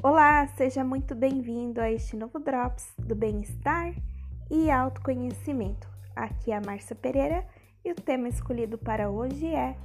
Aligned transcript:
Olá, 0.00 0.46
seja 0.56 0.84
muito 0.84 1.12
bem-vindo 1.12 1.80
a 1.80 1.90
este 1.90 2.16
novo 2.16 2.38
Drops 2.38 2.86
do 2.96 3.16
Bem-Estar 3.16 3.92
e 4.48 4.70
Autoconhecimento. 4.70 5.88
Aqui 6.14 6.52
é 6.52 6.56
a 6.56 6.60
Márcia 6.60 6.94
Pereira 6.94 7.44
e 7.84 7.90
o 7.90 7.96
tema 7.96 8.28
escolhido 8.28 8.78
para 8.78 9.10
hoje 9.10 9.52
é 9.52 9.76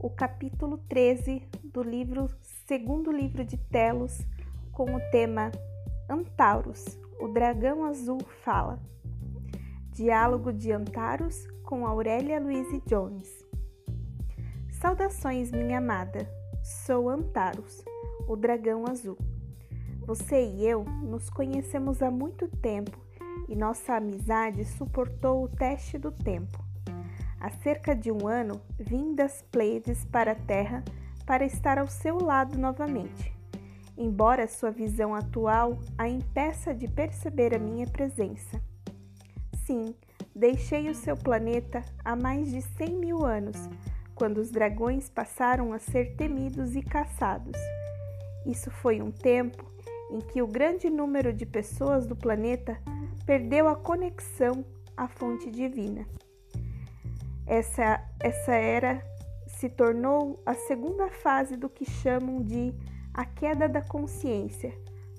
o 0.00 0.10
capítulo 0.10 0.78
13 0.88 1.40
do 1.62 1.84
livro 1.84 2.28
Segundo 2.66 3.12
Livro 3.12 3.44
de 3.44 3.56
Telos, 3.56 4.26
com 4.72 4.92
o 4.92 5.00
tema 5.12 5.52
Antaurus, 6.10 6.84
o 7.20 7.28
dragão 7.28 7.84
azul 7.84 8.18
fala. 8.42 8.80
Diálogo 9.92 10.52
de 10.52 10.72
Antaurus 10.72 11.46
com 11.62 11.86
Aurélia 11.86 12.40
Louise 12.40 12.82
Jones. 12.86 13.30
Saudações, 14.80 15.52
minha 15.52 15.78
amada. 15.78 16.28
Sou 16.60 17.08
Antaurus, 17.08 17.84
o 18.26 18.34
dragão 18.34 18.84
azul. 18.88 19.16
Você 20.06 20.44
e 20.44 20.68
eu 20.68 20.84
nos 20.84 21.30
conhecemos 21.30 22.02
há 22.02 22.10
muito 22.10 22.46
tempo 22.46 22.98
e 23.48 23.56
nossa 23.56 23.94
amizade 23.94 24.62
suportou 24.66 25.42
o 25.42 25.48
teste 25.48 25.96
do 25.96 26.12
tempo. 26.12 26.62
Há 27.40 27.48
cerca 27.62 27.96
de 27.96 28.12
um 28.12 28.28
ano 28.28 28.60
vim 28.78 29.14
das 29.14 29.40
Pleiades 29.50 30.04
para 30.04 30.32
a 30.32 30.34
Terra 30.34 30.84
para 31.24 31.46
estar 31.46 31.78
ao 31.78 31.86
seu 31.86 32.18
lado 32.18 32.58
novamente. 32.58 33.32
Embora 33.96 34.46
sua 34.46 34.70
visão 34.70 35.14
atual 35.14 35.78
a 35.96 36.06
impeça 36.06 36.74
de 36.74 36.86
perceber 36.86 37.54
a 37.54 37.58
minha 37.58 37.86
presença. 37.86 38.60
Sim, 39.64 39.94
deixei 40.36 40.90
o 40.90 40.94
seu 40.94 41.16
planeta 41.16 41.82
há 42.04 42.14
mais 42.14 42.50
de 42.50 42.60
100 42.60 42.90
mil 42.90 43.24
anos, 43.24 43.56
quando 44.14 44.36
os 44.36 44.50
dragões 44.50 45.08
passaram 45.08 45.72
a 45.72 45.78
ser 45.78 46.14
temidos 46.14 46.76
e 46.76 46.82
caçados. 46.82 47.58
Isso 48.44 48.70
foi 48.70 49.00
um 49.00 49.10
tempo 49.10 49.73
em 50.14 50.20
que 50.20 50.40
o 50.40 50.46
grande 50.46 50.88
número 50.88 51.32
de 51.32 51.44
pessoas 51.44 52.06
do 52.06 52.14
planeta 52.14 52.78
perdeu 53.26 53.66
a 53.66 53.74
conexão 53.74 54.64
à 54.96 55.08
fonte 55.08 55.50
divina. 55.50 56.06
Essa, 57.44 58.00
essa 58.20 58.54
era 58.54 59.04
se 59.48 59.68
tornou 59.68 60.40
a 60.46 60.54
segunda 60.54 61.10
fase 61.10 61.56
do 61.56 61.68
que 61.68 61.84
chamam 61.84 62.40
de 62.40 62.72
a 63.12 63.24
queda 63.24 63.68
da 63.68 63.82
consciência, 63.82 64.72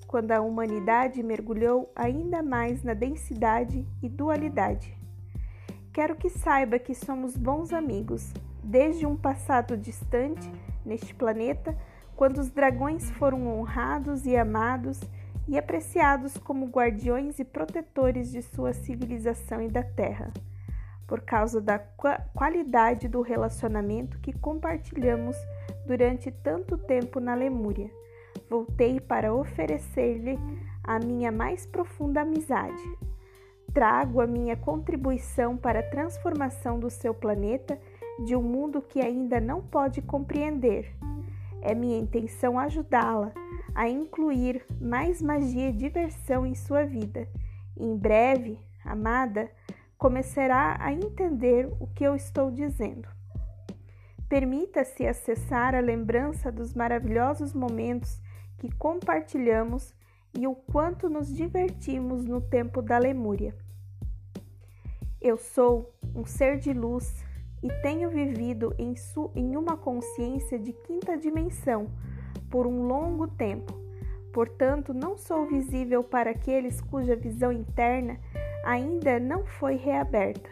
quando 0.06 0.32
a 0.32 0.40
humanidade 0.40 1.22
mergulhou 1.22 1.92
ainda 1.94 2.42
mais 2.42 2.82
na 2.82 2.94
densidade 2.94 3.86
e 4.02 4.08
dualidade. 4.08 4.96
Quero 5.92 6.16
que 6.16 6.30
saiba 6.30 6.78
que 6.78 6.94
somos 6.94 7.36
bons 7.36 7.70
amigos, 7.70 8.32
desde 8.64 9.04
um 9.04 9.16
passado 9.16 9.76
distante 9.76 10.50
neste 10.86 11.14
planeta 11.14 11.76
quando 12.16 12.38
os 12.38 12.50
dragões 12.50 13.10
foram 13.10 13.46
honrados 13.46 14.24
e 14.24 14.34
amados 14.36 14.98
e 15.46 15.56
apreciados 15.58 16.36
como 16.38 16.66
guardiões 16.66 17.38
e 17.38 17.44
protetores 17.44 18.32
de 18.32 18.42
sua 18.42 18.72
civilização 18.72 19.62
e 19.62 19.68
da 19.68 19.82
terra, 19.82 20.32
por 21.06 21.20
causa 21.20 21.60
da 21.60 21.78
qualidade 21.78 23.06
do 23.06 23.20
relacionamento 23.20 24.18
que 24.18 24.32
compartilhamos 24.32 25.36
durante 25.86 26.30
tanto 26.30 26.78
tempo 26.78 27.20
na 27.20 27.34
Lemúria. 27.34 27.90
Voltei 28.48 28.98
para 28.98 29.34
oferecer-lhe 29.34 30.38
a 30.82 30.98
minha 30.98 31.30
mais 31.30 31.66
profunda 31.66 32.22
amizade. 32.22 32.82
Trago 33.72 34.20
a 34.20 34.26
minha 34.26 34.56
contribuição 34.56 35.56
para 35.56 35.80
a 35.80 35.90
transformação 35.90 36.80
do 36.80 36.88
seu 36.88 37.12
planeta 37.12 37.78
de 38.24 38.34
um 38.34 38.42
mundo 38.42 38.80
que 38.80 39.00
ainda 39.00 39.38
não 39.38 39.60
pode 39.60 40.00
compreender 40.00 40.96
é 41.66 41.74
minha 41.74 41.98
intenção 41.98 42.58
ajudá-la 42.60 43.32
a 43.74 43.88
incluir 43.88 44.64
mais 44.80 45.20
magia 45.20 45.70
e 45.70 45.72
diversão 45.72 46.46
em 46.46 46.54
sua 46.54 46.84
vida. 46.84 47.28
Em 47.76 47.96
breve, 47.96 48.56
amada, 48.84 49.50
começará 49.98 50.76
a 50.78 50.92
entender 50.92 51.68
o 51.80 51.88
que 51.88 52.04
eu 52.04 52.14
estou 52.14 52.52
dizendo. 52.52 53.08
Permita-se 54.28 55.06
acessar 55.06 55.74
a 55.74 55.80
lembrança 55.80 56.52
dos 56.52 56.72
maravilhosos 56.72 57.52
momentos 57.52 58.20
que 58.58 58.72
compartilhamos 58.76 59.92
e 60.38 60.46
o 60.46 60.54
quanto 60.54 61.08
nos 61.08 61.34
divertimos 61.34 62.24
no 62.24 62.40
tempo 62.40 62.80
da 62.80 62.96
Lemúria. 62.96 63.56
Eu 65.20 65.36
sou 65.36 65.92
um 66.14 66.24
ser 66.24 66.58
de 66.58 66.72
luz 66.72 67.25
e 67.62 67.68
tenho 67.82 68.10
vivido 68.10 68.74
em, 68.78 68.94
em 69.34 69.56
uma 69.56 69.76
consciência 69.76 70.58
de 70.58 70.72
quinta 70.72 71.16
dimensão 71.16 71.88
por 72.50 72.66
um 72.66 72.86
longo 72.86 73.26
tempo. 73.26 73.74
Portanto, 74.32 74.92
não 74.92 75.16
sou 75.16 75.46
visível 75.46 76.04
para 76.04 76.30
aqueles 76.30 76.80
cuja 76.80 77.16
visão 77.16 77.50
interna 77.50 78.18
ainda 78.64 79.18
não 79.18 79.46
foi 79.46 79.76
reaberta. 79.76 80.50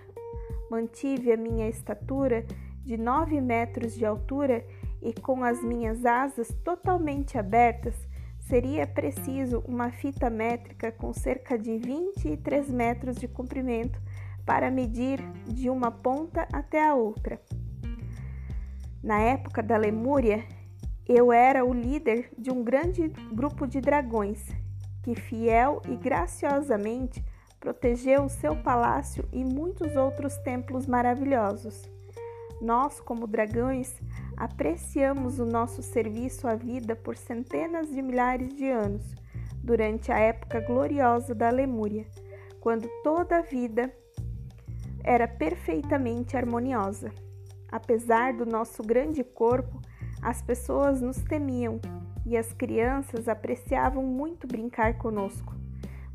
Mantive 0.71 1.33
a 1.33 1.37
minha 1.37 1.69
estatura 1.69 2.47
de 2.85 2.97
9 2.97 3.41
metros 3.41 3.95
de 3.95 4.07
altura 4.07 4.65
e 5.03 5.13
com 5.13 5.45
as 5.45 5.63
minhas 5.63 6.05
asas 6.05 6.49
totalmente 6.65 7.37
abertas, 7.37 7.95
seria 8.41 8.87
preciso 8.87 9.63
uma 9.67 9.91
fita 9.91 10.31
métrica 10.31 10.93
com 10.93 11.13
cerca 11.13 11.59
de 11.59 11.77
23 11.77 12.71
metros 12.71 13.17
de 13.17 13.29
comprimento 13.29 14.01
para 14.45 14.71
medir 14.71 15.21
de 15.47 15.71
uma 15.71 15.91
ponta 15.91 16.47
até 16.53 16.87
a 16.87 16.95
outra. 16.95 17.41
Na 19.03 19.21
época 19.21 19.63
da 19.63 19.77
Lemúria, 19.77 20.45
eu 21.07 21.33
era 21.33 21.65
o 21.65 21.73
líder 21.73 22.31
de 22.39 22.51
um 22.51 22.65
grande 22.65 23.09
grupo 23.33 23.67
de 23.67 23.81
dragões 23.81 24.47
que, 25.03 25.15
fiel 25.15 25.83
e 25.87 25.97
graciosamente, 25.97 27.23
protegeu 27.61 28.25
o 28.25 28.29
seu 28.29 28.57
palácio 28.57 29.29
e 29.33 29.45
muitos 29.45 29.95
outros 29.97 30.37
templos 30.39 30.87
maravilhosos. 30.87 31.83
Nós, 32.61 33.01
como 33.01 33.27
dragões, 33.27 34.01
apreciamos 34.37 35.39
o 35.39 35.45
nosso 35.45 35.83
serviço 35.83 36.49
à 36.49 36.55
vida 36.55 36.97
por 36.97 37.17
centenas 37.17 37.91
de 37.91 38.01
milhares 38.01 38.55
de 38.55 38.69
anos, 38.69 39.15
durante 39.63 40.11
a 40.11 40.19
época 40.19 40.61
gloriosa 40.61 41.35
da 41.35 41.51
Lemúria, 41.51 42.07
quando 42.61 42.89
toda 43.03 43.39
a 43.39 43.43
vida 43.43 43.93
era 45.05 45.29
perfeitamente 45.29 46.37
harmoniosa. 46.37 47.13
Apesar 47.71 48.33
do 48.33 48.47
nosso 48.47 48.83
grande 48.83 49.23
corpo, 49.23 49.81
as 50.23 50.41
pessoas 50.41 51.03
nos 51.03 51.19
temiam 51.19 51.79
e 52.25 52.37
as 52.37 52.53
crianças 52.53 53.29
apreciavam 53.29 54.03
muito 54.03 54.47
brincar 54.47 54.97
conosco. 54.97 55.55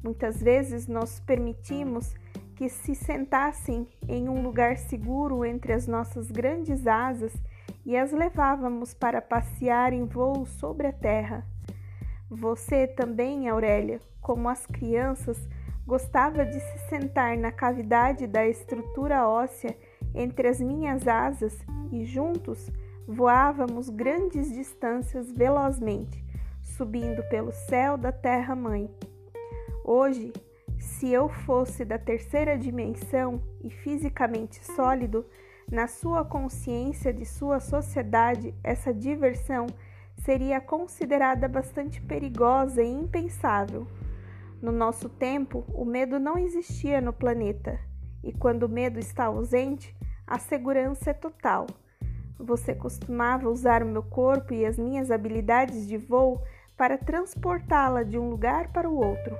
Muitas 0.03 0.41
vezes 0.41 0.87
nós 0.87 1.19
permitimos 1.19 2.15
que 2.55 2.67
se 2.67 2.95
sentassem 2.95 3.87
em 4.07 4.27
um 4.27 4.41
lugar 4.41 4.77
seguro 4.77 5.45
entre 5.45 5.71
as 5.71 5.87
nossas 5.87 6.31
grandes 6.31 6.87
asas 6.87 7.33
e 7.85 7.95
as 7.95 8.11
levávamos 8.11 8.93
para 8.93 9.21
passear 9.21 9.93
em 9.93 10.05
voo 10.05 10.45
sobre 10.45 10.87
a 10.87 10.91
terra. 10.91 11.45
Você 12.29 12.87
também, 12.87 13.47
Aurélia, 13.47 13.99
como 14.21 14.49
as 14.49 14.65
crianças, 14.65 15.37
Gostava 15.89 16.45
de 16.45 16.59
se 16.59 16.77
sentar 16.87 17.35
na 17.35 17.51
cavidade 17.51 18.27
da 18.27 18.47
estrutura 18.47 19.27
óssea 19.27 19.75
entre 20.13 20.47
as 20.47 20.61
minhas 20.61 21.07
asas 21.07 21.57
e 21.91 22.05
juntos 22.05 22.71
voávamos 23.07 23.89
grandes 23.89 24.53
distâncias 24.53 25.31
velozmente, 25.31 26.23
subindo 26.61 27.23
pelo 27.23 27.51
céu 27.51 27.97
da 27.97 28.11
Terra-mãe. 28.11 28.87
Hoje, 29.83 30.31
se 30.77 31.11
eu 31.11 31.27
fosse 31.27 31.83
da 31.83 31.97
terceira 31.97 32.55
dimensão 32.55 33.41
e 33.63 33.71
fisicamente 33.71 34.63
sólido, 34.63 35.25
na 35.71 35.87
sua 35.87 36.23
consciência 36.23 37.11
de 37.11 37.25
sua 37.25 37.59
sociedade, 37.59 38.53
essa 38.63 38.93
diversão 38.93 39.65
seria 40.23 40.61
considerada 40.61 41.47
bastante 41.47 41.99
perigosa 41.99 42.83
e 42.83 42.87
impensável. 42.87 43.87
No 44.61 44.73
nosso 44.73 45.07
tempo, 45.07 45.63
o 45.69 45.85
medo 45.85 46.19
não 46.19 46.37
existia 46.37 46.99
no 46.99 47.13
planeta, 47.13 47.79
e 48.21 48.33
quando 48.33 48.63
o 48.63 48.69
medo 48.69 48.99
está 48.99 49.25
ausente, 49.25 49.95
a 50.27 50.37
segurança 50.37 51.11
é 51.11 51.13
total. 51.13 51.65
Você 52.37 52.75
costumava 52.75 53.49
usar 53.49 53.81
o 53.81 53.87
meu 53.87 54.03
corpo 54.03 54.53
e 54.53 54.65
as 54.65 54.77
minhas 54.77 55.11
habilidades 55.11 55.87
de 55.87 55.97
voo 55.97 56.43
para 56.75 56.97
transportá-la 56.97 58.03
de 58.03 58.17
um 58.17 58.29
lugar 58.29 58.73
para 58.73 58.89
o 58.89 58.97
outro. 58.97 59.33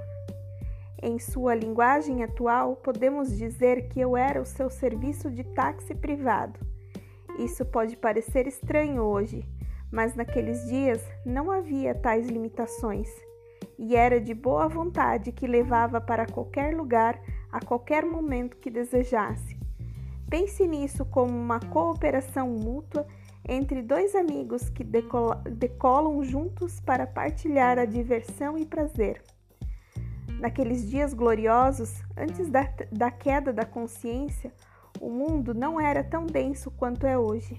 Em 1.02 1.20
sua 1.20 1.54
linguagem 1.54 2.24
atual, 2.24 2.78
podemos 2.78 3.38
dizer 3.38 3.90
que 3.90 4.00
eu 4.00 4.16
era 4.16 4.42
o 4.42 4.46
seu 4.46 4.70
serviço 4.70 5.30
de 5.30 5.44
táxi 5.44 5.94
privado. 5.96 6.58
Isso 7.38 7.66
pode 7.66 7.98
parecer 7.98 8.48
estranho 8.48 9.02
hoje, 9.04 9.46
mas 9.92 10.16
naqueles 10.16 10.66
dias 10.68 11.06
não 11.26 11.52
havia 11.52 11.94
tais 11.94 12.28
limitações 12.28 13.10
e 13.80 13.96
era 13.96 14.20
de 14.20 14.34
boa 14.34 14.68
vontade 14.68 15.32
que 15.32 15.48
levava 15.48 16.02
para 16.02 16.26
qualquer 16.26 16.76
lugar 16.76 17.18
a 17.50 17.62
qualquer 17.62 18.06
momento 18.06 18.58
que 18.58 18.70
desejasse. 18.70 19.58
Pense 20.30 20.68
nisso 20.68 21.06
como 21.06 21.32
uma 21.32 21.62
cooperação 21.62 22.50
mútua 22.50 23.08
entre 23.48 23.82
dois 23.82 24.14
amigos 24.16 24.70
que 24.70 24.84
decolam 24.84 26.22
juntos 26.24 26.82
para 26.82 27.08
partilhar 27.08 27.80
a 27.80 27.86
diversão 27.86 28.58
e 28.58 28.66
prazer. 28.66 29.24
Naqueles 30.40 30.88
dias 30.88 31.14
gloriosos, 31.14 32.04
antes 32.18 32.50
da, 32.50 32.70
da 32.92 33.10
queda 33.10 33.54
da 33.54 33.66
consciência, 33.66 34.54
o 35.00 35.10
mundo 35.10 35.54
não 35.54 35.80
era 35.80 36.04
tão 36.04 36.26
denso 36.26 36.70
quanto 36.70 37.08
é 37.08 37.18
hoje. 37.18 37.58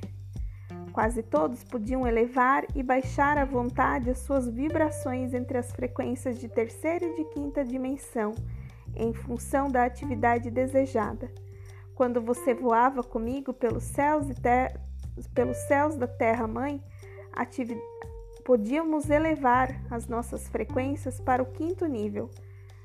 Quase 0.92 1.22
todos 1.22 1.62
podiam 1.62 2.06
elevar 2.06 2.64
e 2.74 2.82
baixar 2.82 3.38
à 3.38 3.44
vontade 3.44 4.10
as 4.10 4.18
suas 4.18 4.48
vibrações 4.48 5.32
entre 5.32 5.56
as 5.56 5.70
frequências 5.72 6.38
de 6.38 6.48
terceira 6.48 7.04
e 7.04 7.14
de 7.14 7.24
quinta 7.26 7.64
dimensão, 7.64 8.34
em 8.96 9.12
função 9.12 9.68
da 9.68 9.84
atividade 9.84 10.50
desejada. 10.50 11.30
Quando 11.94 12.20
você 12.20 12.54
voava 12.54 13.02
comigo 13.02 13.52
pelos 13.52 13.84
céus, 13.84 14.26
pelos 15.32 15.56
céus 15.68 15.96
da 15.96 16.08
Terra-mãe, 16.08 16.82
podíamos 18.44 19.08
elevar 19.08 19.80
as 19.90 20.08
nossas 20.08 20.48
frequências 20.48 21.20
para 21.20 21.42
o 21.42 21.46
quinto 21.46 21.86
nível, 21.86 22.30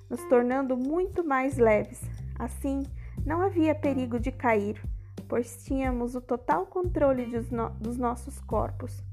nos 0.07 0.23
tornando 0.25 0.77
muito 0.77 1.23
mais 1.23 1.57
leves. 1.57 2.01
Assim, 2.37 2.83
não 3.25 3.41
havia 3.41 3.73
perigo 3.73 4.19
de 4.19 4.31
cair, 4.31 4.79
pois 5.27 5.63
tínhamos 5.65 6.15
o 6.15 6.21
total 6.21 6.65
controle 6.65 7.25
no 7.51 7.69
dos 7.71 7.97
nossos 7.97 8.39
corpos. 8.41 9.03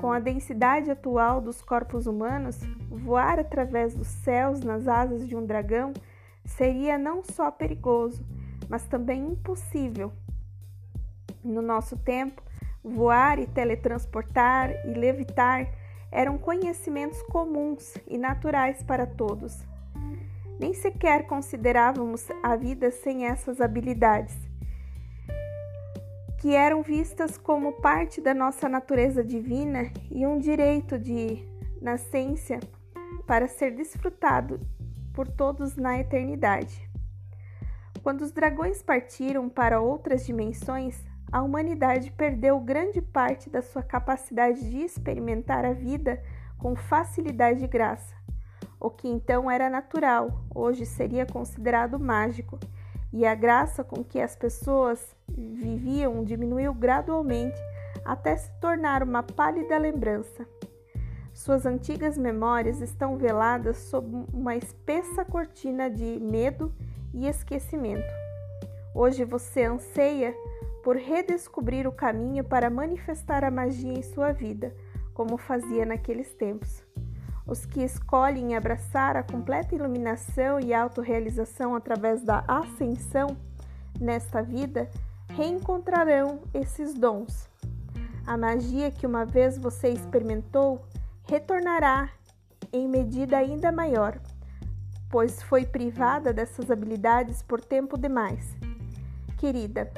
Com 0.00 0.12
a 0.12 0.18
densidade 0.18 0.90
atual 0.90 1.40
dos 1.40 1.62
corpos 1.62 2.06
humanos, 2.06 2.58
voar 2.90 3.38
através 3.38 3.94
dos 3.94 4.08
céus 4.08 4.60
nas 4.60 4.86
asas 4.86 5.26
de 5.26 5.34
um 5.34 5.44
dragão 5.44 5.92
seria 6.44 6.98
não 6.98 7.22
só 7.22 7.50
perigoso, 7.50 8.24
mas 8.68 8.84
também 8.86 9.26
impossível. 9.26 10.12
No 11.42 11.62
nosso 11.62 11.96
tempo, 11.96 12.42
voar 12.84 13.38
e 13.38 13.46
teletransportar 13.46 14.70
e 14.86 14.94
levitar 14.94 15.66
eram 16.10 16.38
conhecimentos 16.38 17.20
comuns 17.22 17.96
e 18.06 18.16
naturais 18.18 18.82
para 18.82 19.06
todos. 19.06 19.64
Nem 20.58 20.72
sequer 20.72 21.26
considerávamos 21.26 22.26
a 22.42 22.56
vida 22.56 22.90
sem 22.90 23.26
essas 23.26 23.60
habilidades, 23.60 24.36
que 26.46 26.54
eram 26.54 26.80
vistas 26.80 27.36
como 27.36 27.72
parte 27.72 28.20
da 28.20 28.32
nossa 28.32 28.68
natureza 28.68 29.24
divina 29.24 29.90
e 30.08 30.24
um 30.24 30.38
direito 30.38 30.96
de 30.96 31.44
nascença 31.82 32.60
para 33.26 33.48
ser 33.48 33.72
desfrutado 33.72 34.60
por 35.12 35.26
todos 35.26 35.74
na 35.74 35.98
eternidade. 35.98 36.88
Quando 38.00 38.20
os 38.20 38.30
dragões 38.30 38.80
partiram 38.80 39.48
para 39.48 39.80
outras 39.80 40.24
dimensões, 40.24 41.02
a 41.32 41.42
humanidade 41.42 42.12
perdeu 42.12 42.60
grande 42.60 43.02
parte 43.02 43.50
da 43.50 43.60
sua 43.60 43.82
capacidade 43.82 44.70
de 44.70 44.82
experimentar 44.82 45.64
a 45.64 45.72
vida 45.72 46.22
com 46.58 46.76
facilidade 46.76 47.64
e 47.64 47.66
graça. 47.66 48.14
O 48.78 48.88
que 48.88 49.08
então 49.08 49.50
era 49.50 49.68
natural, 49.68 50.44
hoje 50.54 50.86
seria 50.86 51.26
considerado 51.26 51.98
mágico, 51.98 52.56
e 53.16 53.24
a 53.24 53.34
graça 53.34 53.82
com 53.82 54.04
que 54.04 54.20
as 54.20 54.36
pessoas 54.36 55.16
viviam 55.26 56.22
diminuiu 56.22 56.74
gradualmente 56.74 57.58
até 58.04 58.36
se 58.36 58.52
tornar 58.60 59.02
uma 59.02 59.22
pálida 59.22 59.78
lembrança. 59.78 60.46
Suas 61.32 61.64
antigas 61.64 62.18
memórias 62.18 62.82
estão 62.82 63.16
veladas 63.16 63.78
sob 63.78 64.06
uma 64.34 64.54
espessa 64.54 65.24
cortina 65.24 65.88
de 65.88 66.20
medo 66.20 66.70
e 67.14 67.26
esquecimento. 67.26 68.12
Hoje 68.94 69.24
você 69.24 69.64
anseia 69.64 70.34
por 70.84 70.96
redescobrir 70.96 71.88
o 71.88 71.92
caminho 71.92 72.44
para 72.44 72.68
manifestar 72.68 73.44
a 73.44 73.50
magia 73.50 73.94
em 73.94 74.02
sua 74.02 74.30
vida, 74.30 74.76
como 75.14 75.38
fazia 75.38 75.86
naqueles 75.86 76.34
tempos. 76.34 76.84
Os 77.46 77.64
que 77.64 77.82
escolhem 77.82 78.56
abraçar 78.56 79.16
a 79.16 79.22
completa 79.22 79.74
iluminação 79.74 80.58
e 80.58 80.74
autorrealização 80.74 81.74
através 81.74 82.22
da 82.22 82.44
ascensão 82.48 83.36
nesta 84.00 84.42
vida 84.42 84.90
reencontrarão 85.28 86.40
esses 86.52 86.94
dons. 86.94 87.48
A 88.26 88.36
magia 88.36 88.90
que 88.90 89.06
uma 89.06 89.24
vez 89.24 89.56
você 89.56 89.88
experimentou 89.88 90.84
retornará 91.28 92.10
em 92.72 92.88
medida 92.88 93.36
ainda 93.36 93.70
maior 93.70 94.18
pois 95.10 95.42
foi 95.42 95.64
privada 95.64 96.32
dessas 96.32 96.70
habilidades 96.70 97.42
por 97.42 97.60
tempo 97.60 97.98
demais. 97.98 98.54
Querida, 99.38 99.90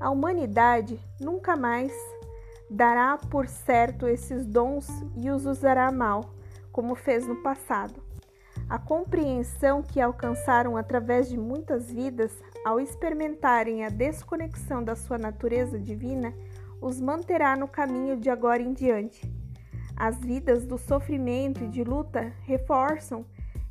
a 0.00 0.10
humanidade 0.10 0.98
nunca 1.20 1.56
mais 1.56 1.92
dará 2.70 3.16
por 3.16 3.46
certo 3.46 4.06
esses 4.08 4.44
dons 4.44 4.88
e 5.16 5.30
os 5.30 5.46
usará 5.46 5.90
mal, 5.92 6.30
como 6.76 6.94
fez 6.94 7.26
no 7.26 7.36
passado. 7.36 8.02
A 8.68 8.78
compreensão 8.78 9.82
que 9.82 9.98
alcançaram 9.98 10.76
através 10.76 11.26
de 11.26 11.38
muitas 11.38 11.90
vidas, 11.90 12.38
ao 12.66 12.78
experimentarem 12.78 13.82
a 13.82 13.88
desconexão 13.88 14.84
da 14.84 14.94
sua 14.94 15.16
natureza 15.16 15.78
divina, 15.78 16.34
os 16.78 17.00
manterá 17.00 17.56
no 17.56 17.66
caminho 17.66 18.18
de 18.18 18.28
agora 18.28 18.62
em 18.62 18.74
diante. 18.74 19.26
As 19.96 20.18
vidas 20.18 20.66
do 20.66 20.76
sofrimento 20.76 21.64
e 21.64 21.68
de 21.68 21.82
luta 21.82 22.30
reforçam 22.42 23.24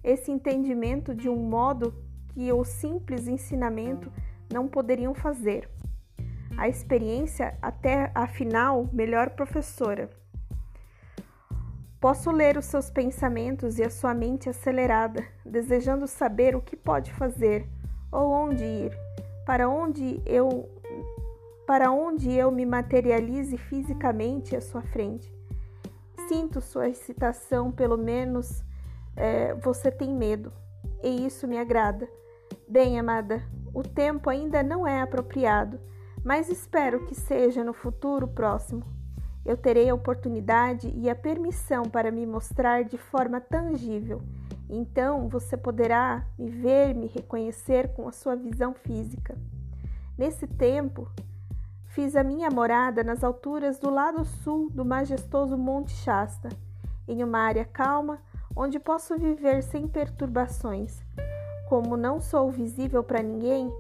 esse 0.04 0.32
entendimento 0.32 1.14
de 1.14 1.30
um 1.30 1.36
modo 1.36 1.94
que 2.30 2.52
o 2.52 2.64
simples 2.64 3.28
ensinamento 3.28 4.12
não 4.52 4.68
poderiam 4.68 5.14
fazer. 5.14 5.70
A 6.58 6.68
experiência, 6.68 7.56
até 7.62 8.10
afinal, 8.16 8.90
melhor 8.92 9.30
professora. 9.32 10.10
Posso 12.06 12.30
ler 12.30 12.56
os 12.56 12.66
seus 12.66 12.92
pensamentos 12.92 13.80
e 13.80 13.84
a 13.84 13.90
sua 13.90 14.14
mente 14.14 14.48
acelerada, 14.48 15.26
desejando 15.44 16.06
saber 16.06 16.56
o 16.56 16.62
que 16.62 16.76
pode 16.76 17.12
fazer 17.12 17.68
ou 18.12 18.30
onde 18.30 18.64
ir, 18.64 18.96
para 19.44 19.68
onde 19.68 20.22
eu 20.24 20.70
para 21.66 21.92
onde 21.92 22.32
eu 22.32 22.52
me 22.52 22.64
materialize 22.64 23.58
fisicamente 23.58 24.56
à 24.56 24.62
sua 24.62 24.84
frente. 24.84 25.34
Sinto 26.28 26.62
sua 26.62 26.88
excitação, 26.88 27.72
pelo 27.72 27.98
menos 27.98 28.64
é, 29.16 29.56
você 29.56 29.90
tem 29.90 30.14
medo, 30.14 30.54
e 31.04 31.26
isso 31.26 31.48
me 31.48 31.58
agrada. 31.58 32.08
Bem, 32.68 33.00
amada, 33.00 33.42
o 33.74 33.82
tempo 33.82 34.30
ainda 34.30 34.62
não 34.62 34.86
é 34.86 35.02
apropriado, 35.02 35.80
mas 36.24 36.50
espero 36.50 37.04
que 37.08 37.16
seja 37.16 37.64
no 37.64 37.74
futuro 37.74 38.28
próximo. 38.28 38.95
Eu 39.46 39.56
terei 39.56 39.90
a 39.90 39.96
oportunidade 39.96 40.92
e 40.96 41.10
a 41.10 41.16
permissão 41.16 41.84
para 41.84 42.12
me 42.12 42.26
mostrar 42.26 42.84
de 42.84 42.98
forma 42.98 43.40
tangível. 43.40 44.22
Então 44.68 45.30
você 45.30 45.56
poderá 45.56 46.26
me 46.38 46.50
ver, 46.50 46.96
me 46.96 47.06
reconhecer 47.06 47.94
com 47.94 48.08
a 48.08 48.12
sua 48.12 48.36
visão 48.36 48.74
física. 48.74 49.38
Nesse 50.18 50.48
tempo, 50.48 51.08
fiz 51.86 52.16
a 52.16 52.24
minha 52.24 52.50
morada 52.50 53.04
nas 53.04 53.24
alturas 53.24 53.78
do 53.78 53.92
lado 53.92 54.26
sul 54.26 54.70
do 54.72 54.84
majestoso 54.84 55.56
Monte 55.56 55.92
Shasta, 55.92 56.50
em 57.08 57.24
uma 57.24 57.40
área 57.40 57.66
calma 57.66 58.20
onde 58.56 58.80
posso 58.80 59.18
viver 59.18 59.62
sem 59.62 59.88
perturbações. 59.88 61.04
Como 61.70 61.96
não 61.96 62.20
sou 62.20 62.50
visível 62.50 63.04
para 63.04 63.22
ninguém, 63.22 63.72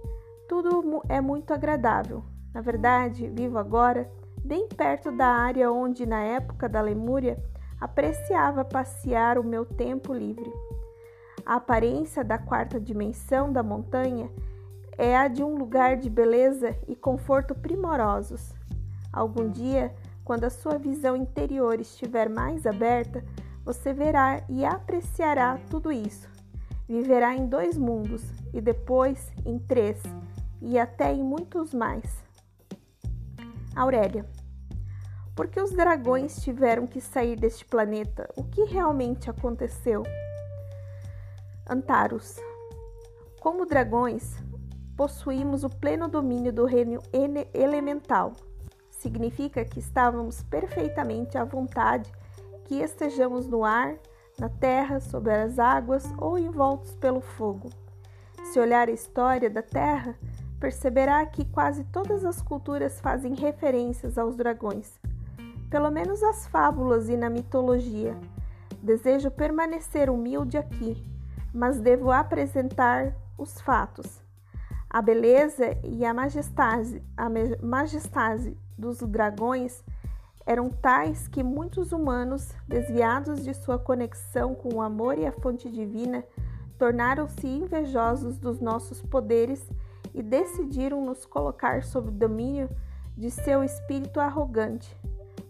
tudo 0.48 1.02
é 1.10 1.22
muito 1.22 1.54
agradável. 1.54 2.24
Na 2.54 2.62
verdade, 2.62 3.28
vivo 3.30 3.58
agora 3.58 4.10
bem 4.46 4.68
perto 4.68 5.12
da 5.12 5.26
área 5.26 5.72
onde, 5.72 6.06
na 6.06 6.22
época 6.22 6.70
da 6.70 6.80
Lemúria, 6.80 7.36
apreciava 7.82 8.64
passear 8.64 9.40
o 9.40 9.44
meu 9.44 9.66
tempo 9.66 10.14
livre. 10.14 10.52
A 11.44 11.56
aparência 11.56 12.24
da 12.24 12.38
quarta 12.38 12.80
dimensão 12.80 13.52
da 13.52 13.64
montanha 13.64 14.30
é 15.00 15.18
a 15.18 15.28
de 15.28 15.44
um 15.44 15.56
lugar 15.58 15.98
de 15.98 16.12
beleza 16.12 16.78
e 16.88 16.96
conforto 16.96 17.56
primorosos. 17.56 18.54
Algum 19.12 19.50
dia, 19.50 19.92
quando 20.24 20.44
a 20.44 20.50
sua 20.52 20.78
visão 20.78 21.16
interior 21.16 21.80
estiver 21.80 22.30
mais 22.30 22.68
aberta, 22.68 23.26
você 23.64 23.94
verá 23.94 24.44
e 24.48 24.64
apreciará 24.64 25.60
tudo 25.72 25.92
isso. 25.92 26.30
Viverá 26.88 27.36
em 27.36 27.48
dois 27.48 27.76
mundos 27.76 28.24
e 28.54 28.62
depois 28.62 29.32
em 29.44 29.58
três 29.58 30.02
e 30.62 30.78
até 30.78 31.12
em 31.12 31.24
muitos 31.24 31.74
mais. 31.74 32.24
Aurélia, 33.76 34.26
por 35.36 35.48
que 35.48 35.60
os 35.60 35.72
dragões 35.72 36.42
tiveram 36.42 36.88
que 36.88 37.02
sair 37.02 37.36
deste 37.36 37.66
planeta? 37.66 38.30
O 38.38 38.44
que 38.44 38.64
realmente 38.64 39.30
aconteceu? 39.30 40.04
Antaros, 41.70 42.40
como 43.42 43.66
dragões, 43.66 44.34
possuímos 44.96 45.64
o 45.64 45.70
pleno 45.70 46.08
domínio 46.08 46.54
do 46.54 46.66
reino 46.66 47.02
elemental. 47.54 48.34
Significa 48.90 49.66
que 49.66 49.80
estávamos 49.80 50.42
perfeitamente 50.44 51.38
à 51.38 51.44
vontade 51.44 52.10
que 52.64 52.76
estejamos 52.76 53.46
no 53.48 53.64
ar, 53.66 53.96
na 54.40 54.50
terra, 54.50 55.00
sobre 55.00 55.34
as 55.34 55.60
águas 55.60 56.06
ou 56.18 56.40
envoltos 56.40 56.96
pelo 56.96 57.22
fogo. 57.22 57.70
Se 58.52 58.60
olhar 58.60 58.88
a 58.88 58.92
história 58.92 59.50
da 59.50 59.62
Terra, 59.62 60.18
perceberá 60.60 61.26
que 61.26 61.46
quase 61.46 61.84
todas 61.86 62.24
as 62.24 62.42
culturas 62.42 63.00
fazem 63.00 63.34
referências 63.34 64.18
aos 64.18 64.36
dragões. 64.36 64.94
Pelo 65.76 65.92
menos 65.92 66.24
as 66.24 66.48
fábulas 66.48 67.10
e 67.10 67.18
na 67.18 67.30
mitologia. 67.30 68.16
Desejo 68.82 69.30
permanecer 69.30 70.10
humilde 70.10 70.58
aqui, 70.58 71.06
mas 71.54 71.82
devo 71.82 72.14
apresentar 72.14 73.14
os 73.38 73.60
fatos. 73.60 74.24
A 74.90 75.02
beleza 75.02 75.78
e 75.84 76.06
a 76.06 76.14
majestade, 76.14 77.04
a 77.18 77.28
majestade 77.62 78.58
dos 78.78 79.00
dragões 79.00 79.84
eram 80.46 80.70
tais 80.70 81.28
que 81.28 81.44
muitos 81.44 81.92
humanos, 81.92 82.56
desviados 82.66 83.44
de 83.44 83.54
sua 83.54 83.78
conexão 83.78 84.56
com 84.56 84.76
o 84.76 84.82
amor 84.82 85.20
e 85.20 85.26
a 85.26 85.34
fonte 85.34 85.70
divina, 85.70 86.24
tornaram-se 86.80 87.46
invejosos 87.46 88.40
dos 88.40 88.62
nossos 88.62 89.02
poderes 89.02 89.70
e 90.14 90.24
decidiram 90.24 91.04
nos 91.06 91.26
colocar 91.26 91.84
sob 91.84 92.12
domínio 92.12 92.70
de 93.18 93.30
seu 93.30 93.62
espírito 93.62 94.22
arrogante. 94.22 94.96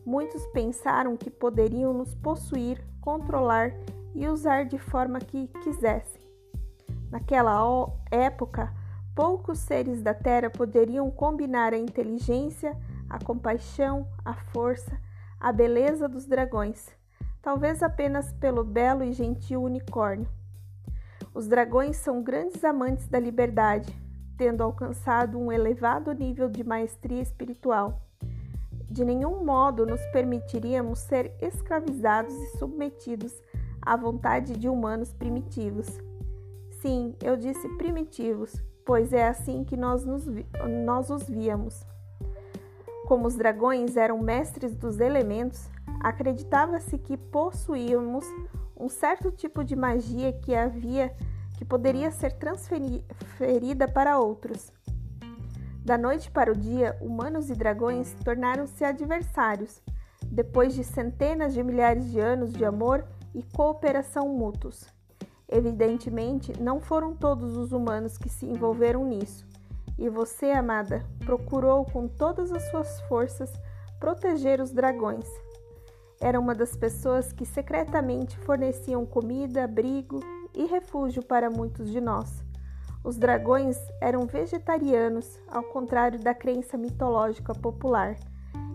Muitos 0.06 0.46
pensaram 0.48 1.18
que 1.18 1.32
poderiam 1.32 1.92
nos 1.92 2.14
possuir, 2.14 2.80
controlar 3.02 3.74
e 4.14 4.28
usar 4.28 4.66
de 4.66 4.78
forma 4.78 5.20
que 5.20 5.48
quisessem. 5.64 6.22
Naquela 7.10 7.90
época, 8.12 8.72
poucos 9.16 9.58
seres 9.60 10.02
da 10.04 10.14
Terra 10.14 10.50
poderiam 10.50 11.10
combinar 11.10 11.74
a 11.74 11.78
inteligência, 11.78 12.78
a 13.10 13.18
compaixão, 13.18 14.08
a 14.24 14.34
força, 14.34 15.00
a 15.40 15.52
beleza 15.52 16.08
dos 16.08 16.26
dragões, 16.26 16.88
talvez 17.42 17.82
apenas 17.82 18.32
pelo 18.34 18.64
belo 18.64 19.04
e 19.04 19.12
gentil 19.12 19.64
unicórnio. 19.64 20.28
Os 21.34 21.48
dragões 21.48 21.98
são 21.98 22.22
grandes 22.22 22.64
amantes 22.64 23.08
da 23.08 23.20
liberdade, 23.20 23.94
tendo 24.38 24.62
alcançado 24.62 25.38
um 25.40 25.52
elevado 25.52 26.14
nível 26.14 26.50
de 26.50 26.64
maestria 26.64 27.22
espiritual. 27.22 28.05
De 28.96 29.04
nenhum 29.04 29.44
modo 29.44 29.86
nos 29.86 30.00
permitiríamos 30.06 31.00
ser 31.00 31.34
escravizados 31.42 32.34
e 32.34 32.58
submetidos 32.58 33.34
à 33.82 33.98
vontade 33.98 34.56
de 34.56 34.70
humanos 34.70 35.12
primitivos. 35.12 35.86
Sim, 36.80 37.14
eu 37.22 37.36
disse 37.36 37.68
primitivos, 37.76 38.56
pois 38.86 39.12
é 39.12 39.28
assim 39.28 39.66
que 39.66 39.76
nós, 39.76 40.06
nos, 40.06 40.26
nós 40.86 41.10
os 41.10 41.28
víamos. 41.28 41.86
Como 43.06 43.28
os 43.28 43.36
dragões 43.36 43.98
eram 43.98 44.18
mestres 44.18 44.74
dos 44.78 45.02
elementos, 45.02 45.70
acreditava-se 46.00 46.98
que 46.98 47.18
possuíamos 47.18 48.24
um 48.80 48.88
certo 48.88 49.30
tipo 49.30 49.62
de 49.62 49.76
magia 49.76 50.32
que 50.32 50.56
havia 50.56 51.14
que 51.58 51.66
poderia 51.66 52.12
ser 52.12 52.32
transferida 52.32 53.90
para 53.90 54.18
outros. 54.20 54.72
Da 55.86 56.00
noite 56.00 56.32
para 56.32 56.52
o 56.52 56.56
dia, 56.56 56.98
humanos 57.00 57.52
e 57.52 57.54
dragões 57.54 58.12
tornaram-se 58.24 58.84
adversários, 58.84 59.84
depois 60.26 60.74
de 60.74 60.84
centenas 60.84 61.54
de 61.54 61.62
milhares 61.62 62.10
de 62.12 62.20
anos 62.20 62.52
de 62.52 62.66
amor 62.66 63.06
e 63.36 63.44
cooperação 63.44 64.28
mútuos. 64.30 64.88
Evidentemente, 65.48 66.60
não 66.60 66.82
foram 66.82 67.16
todos 67.16 67.56
os 67.56 67.72
humanos 67.72 68.18
que 68.18 68.28
se 68.28 68.48
envolveram 68.48 69.06
nisso, 69.06 69.46
e 69.96 70.10
você, 70.10 70.50
amada, 70.50 71.06
procurou 71.24 71.86
com 71.86 72.08
todas 72.08 72.52
as 72.52 72.64
suas 72.72 73.00
forças 73.02 73.54
proteger 74.00 74.60
os 74.60 74.72
dragões. 74.72 75.30
Era 76.20 76.40
uma 76.40 76.56
das 76.56 76.76
pessoas 76.76 77.32
que 77.32 77.46
secretamente 77.46 78.36
forneciam 78.40 79.06
comida, 79.06 79.66
abrigo 79.66 80.20
e 80.52 80.66
refúgio 80.66 81.24
para 81.24 81.48
muitos 81.48 81.92
de 81.92 82.02
nós. 82.02 82.44
Os 83.06 83.18
dragões 83.18 83.78
eram 84.02 84.26
vegetarianos, 84.26 85.40
ao 85.48 85.62
contrário 85.62 86.20
da 86.20 86.34
crença 86.34 86.76
mitológica 86.76 87.54
popular. 87.54 88.16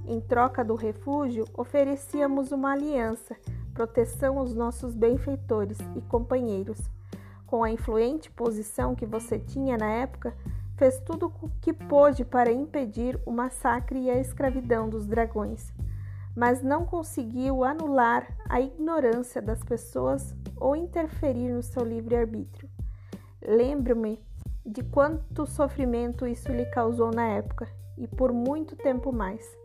Em 0.06 0.20
troca 0.20 0.64
do 0.64 0.76
refúgio, 0.76 1.44
oferecíamos 1.52 2.52
uma 2.52 2.70
aliança, 2.70 3.34
proteção 3.75 4.38
aos 4.38 4.54
nossos 4.54 4.94
benfeitores 4.94 5.78
e 5.96 6.00
companheiros. 6.02 6.78
Com 7.44 7.64
a 7.64 7.72
influente 7.72 8.30
posição 8.30 8.94
que 8.94 9.04
você 9.04 9.37
tinha 9.37 9.76
na 9.76 9.90
época, 9.90 10.32
fez 10.76 11.00
tudo 11.00 11.32
o 11.42 11.50
que 11.60 11.72
pôde 11.72 12.25
para 12.25 12.52
impedir 12.52 13.20
o 13.26 13.32
massacre 13.32 13.99
e 13.99 14.10
a 14.12 14.20
escravidão 14.20 14.88
dos 14.88 15.08
dragões, 15.08 15.72
mas 16.37 16.62
não 16.62 16.87
conseguiu 16.87 17.64
anular 17.64 18.28
a 18.49 18.60
ignorância 18.60 19.42
das 19.42 19.64
pessoas 19.64 20.32
ou 20.56 20.76
interferir 20.76 21.49
no 21.52 21.64
seu 21.64 21.82
livre-arbítrio. 21.82 22.69
Lembro-me 23.42 24.23
de 24.64 24.82
quanto 24.82 25.47
sofrimento 25.47 26.26
isso 26.26 26.50
lhe 26.52 26.66
causou 26.66 27.11
na 27.11 27.26
época 27.26 27.68
e 27.97 28.06
por 28.06 28.32
muito 28.32 28.76
tempo 28.76 29.12
mais. 29.12 29.56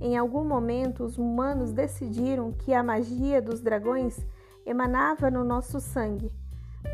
Em 0.00 0.16
algum 0.16 0.44
momento, 0.44 1.04
os 1.04 1.18
humanos 1.18 1.72
decidiram 1.72 2.52
que 2.52 2.72
a 2.72 2.82
magia 2.82 3.40
dos 3.40 3.60
dragões 3.60 4.26
emanava 4.66 5.30
no 5.30 5.44
nosso 5.44 5.80
sangue, 5.80 6.32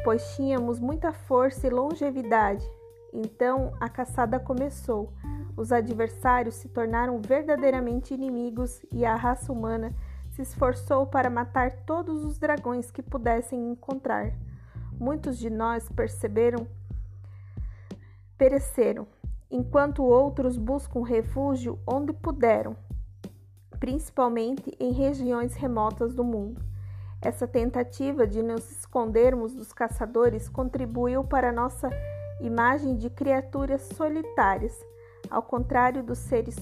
pois 0.05 0.37
tínhamos 0.37 0.79
muita 0.79 1.13
força 1.13 1.67
e 1.67 1.71
longevidade 1.71 2.69
então 3.13 3.73
a 3.81 3.89
caçada 3.89 4.39
começou. 4.39 5.13
Os 5.57 5.73
adversários 5.73 6.57
se 6.57 6.69
tornaram 6.69 7.21
verdadeiramente 7.21 8.15
inimigos 8.15 8.81
e 8.93 9.05
a 9.05 9.17
raça 9.17 9.53
humana 9.53 9.95
se 10.31 10.43
esforçou 10.43 11.07
para 11.07 11.31
matar 11.31 11.73
todos 11.85 12.25
os 12.25 12.39
dragões 12.39 12.91
que 12.91 13.03
pudessem 13.03 13.71
encontrar. 13.71 14.33
Muitos 14.99 15.38
de 15.38 15.49
nós 15.49 15.88
perceberam 15.88 16.67
pereceram, 18.37 19.07
enquanto 19.50 20.05
outros 20.05 20.57
buscam 20.57 21.02
refúgio 21.02 21.78
onde 21.87 22.12
puderam, 22.12 22.76
principalmente 23.81 24.71
em 24.78 24.93
regiões 24.93 25.55
remotas 25.55 26.14
do 26.14 26.23
mundo. 26.23 26.62
Essa 27.21 27.49
tentativa 27.49 28.26
de 28.26 28.43
nos 28.43 28.71
escondermos 28.71 29.55
dos 29.55 29.73
caçadores 29.73 30.49
contribuiu 30.49 31.25
para 31.25 31.50
nossa 31.50 31.90
imagem 32.40 32.97
de 32.97 33.11
criaturas 33.11 33.83
solitárias, 33.97 34.78
ao 35.28 35.43
contrário 35.43 36.02
dos 36.02 36.19
seres 36.19 36.55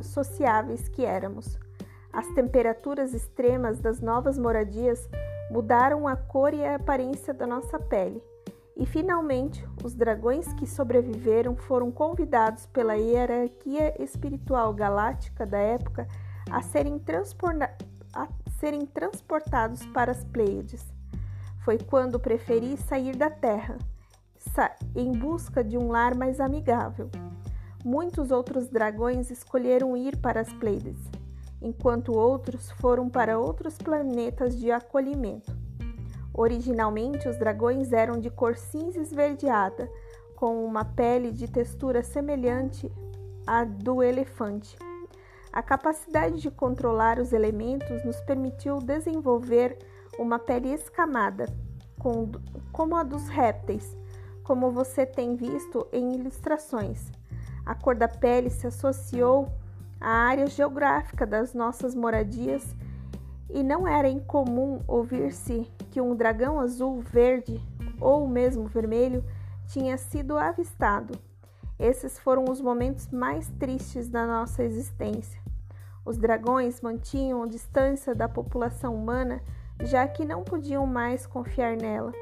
sociáveis 0.00 0.88
que 0.88 1.04
éramos. 1.04 1.58
As 2.14 2.28
temperaturas 2.28 3.12
extremas 3.12 3.80
das 3.80 4.00
novas 4.00 4.38
moradias 4.38 5.08
mudaram 5.50 6.06
a 6.06 6.14
cor 6.14 6.54
e 6.54 6.64
a 6.64 6.76
aparência 6.76 7.34
da 7.34 7.44
nossa 7.44 7.76
pele. 7.78 8.22
E 8.76 8.86
finalmente, 8.86 9.66
os 9.82 9.94
dragões 9.94 10.52
que 10.54 10.66
sobreviveram 10.66 11.56
foram 11.56 11.90
convidados 11.90 12.66
pela 12.66 12.94
hierarquia 12.94 14.00
espiritual 14.00 14.72
galáctica 14.72 15.44
da 15.44 15.58
época 15.58 16.06
a 16.50 16.62
serem, 16.62 17.02
a 18.12 18.28
serem 18.60 18.86
transportados 18.86 19.84
para 19.86 20.12
as 20.12 20.24
Pleiades. 20.24 20.84
Foi 21.64 21.78
quando 21.78 22.20
preferi 22.20 22.76
sair 22.76 23.16
da 23.16 23.28
Terra 23.30 23.76
em 24.94 25.10
busca 25.10 25.64
de 25.64 25.76
um 25.76 25.88
lar 25.88 26.14
mais 26.14 26.38
amigável. 26.38 27.10
Muitos 27.84 28.30
outros 28.30 28.68
dragões 28.68 29.30
escolheram 29.30 29.96
ir 29.96 30.16
para 30.18 30.40
as 30.40 30.52
Pleiades, 30.52 30.98
enquanto 31.64 32.12
outros 32.12 32.70
foram 32.72 33.08
para 33.08 33.38
outros 33.38 33.78
planetas 33.78 34.56
de 34.56 34.70
acolhimento. 34.70 35.56
Originalmente, 36.32 37.26
os 37.26 37.38
dragões 37.38 37.92
eram 37.92 38.20
de 38.20 38.28
cor 38.28 38.54
cinza 38.54 39.00
esverdeada, 39.00 39.90
com 40.36 40.64
uma 40.64 40.84
pele 40.84 41.32
de 41.32 41.48
textura 41.48 42.02
semelhante 42.02 42.92
à 43.46 43.64
do 43.64 44.02
elefante. 44.02 44.76
A 45.50 45.62
capacidade 45.62 46.40
de 46.40 46.50
controlar 46.50 47.18
os 47.18 47.32
elementos 47.32 48.04
nos 48.04 48.20
permitiu 48.22 48.78
desenvolver 48.78 49.78
uma 50.18 50.38
pele 50.38 50.72
escamada, 50.72 51.46
como 52.72 52.96
a 52.96 53.02
dos 53.02 53.28
répteis, 53.28 53.96
como 54.42 54.70
você 54.70 55.06
tem 55.06 55.36
visto 55.36 55.86
em 55.92 56.16
ilustrações. 56.16 57.10
A 57.64 57.74
cor 57.74 57.94
da 57.94 58.08
pele 58.08 58.50
se 58.50 58.66
associou 58.66 59.48
à 60.04 60.10
área 60.10 60.46
geográfica 60.46 61.26
das 61.26 61.54
nossas 61.54 61.94
moradias 61.94 62.76
e 63.48 63.62
não 63.62 63.88
era 63.88 64.06
incomum 64.06 64.82
ouvir-se 64.86 65.66
que 65.90 65.98
um 65.98 66.14
dragão 66.14 66.60
azul, 66.60 67.00
verde 67.00 67.58
ou 67.98 68.28
mesmo 68.28 68.66
vermelho 68.66 69.24
tinha 69.66 69.96
sido 69.96 70.36
avistado. 70.36 71.18
Esses 71.78 72.18
foram 72.18 72.44
os 72.50 72.60
momentos 72.60 73.08
mais 73.08 73.48
tristes 73.58 74.06
da 74.06 74.26
nossa 74.26 74.62
existência. 74.62 75.40
Os 76.04 76.18
dragões 76.18 76.82
mantinham 76.82 77.46
distância 77.46 78.14
da 78.14 78.28
população 78.28 78.94
humana, 78.94 79.40
já 79.84 80.06
que 80.06 80.26
não 80.26 80.44
podiam 80.44 80.86
mais 80.86 81.26
confiar 81.26 81.78
nela. 81.78 82.12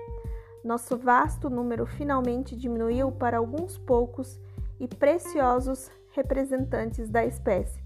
Nosso 0.62 0.96
vasto 0.96 1.50
número 1.50 1.84
finalmente 1.84 2.54
diminuiu 2.54 3.10
para 3.10 3.38
alguns 3.38 3.76
poucos 3.76 4.40
e 4.78 4.86
preciosos 4.86 5.90
representantes 6.12 7.09
da 7.09 7.25
espécie. 7.25 7.83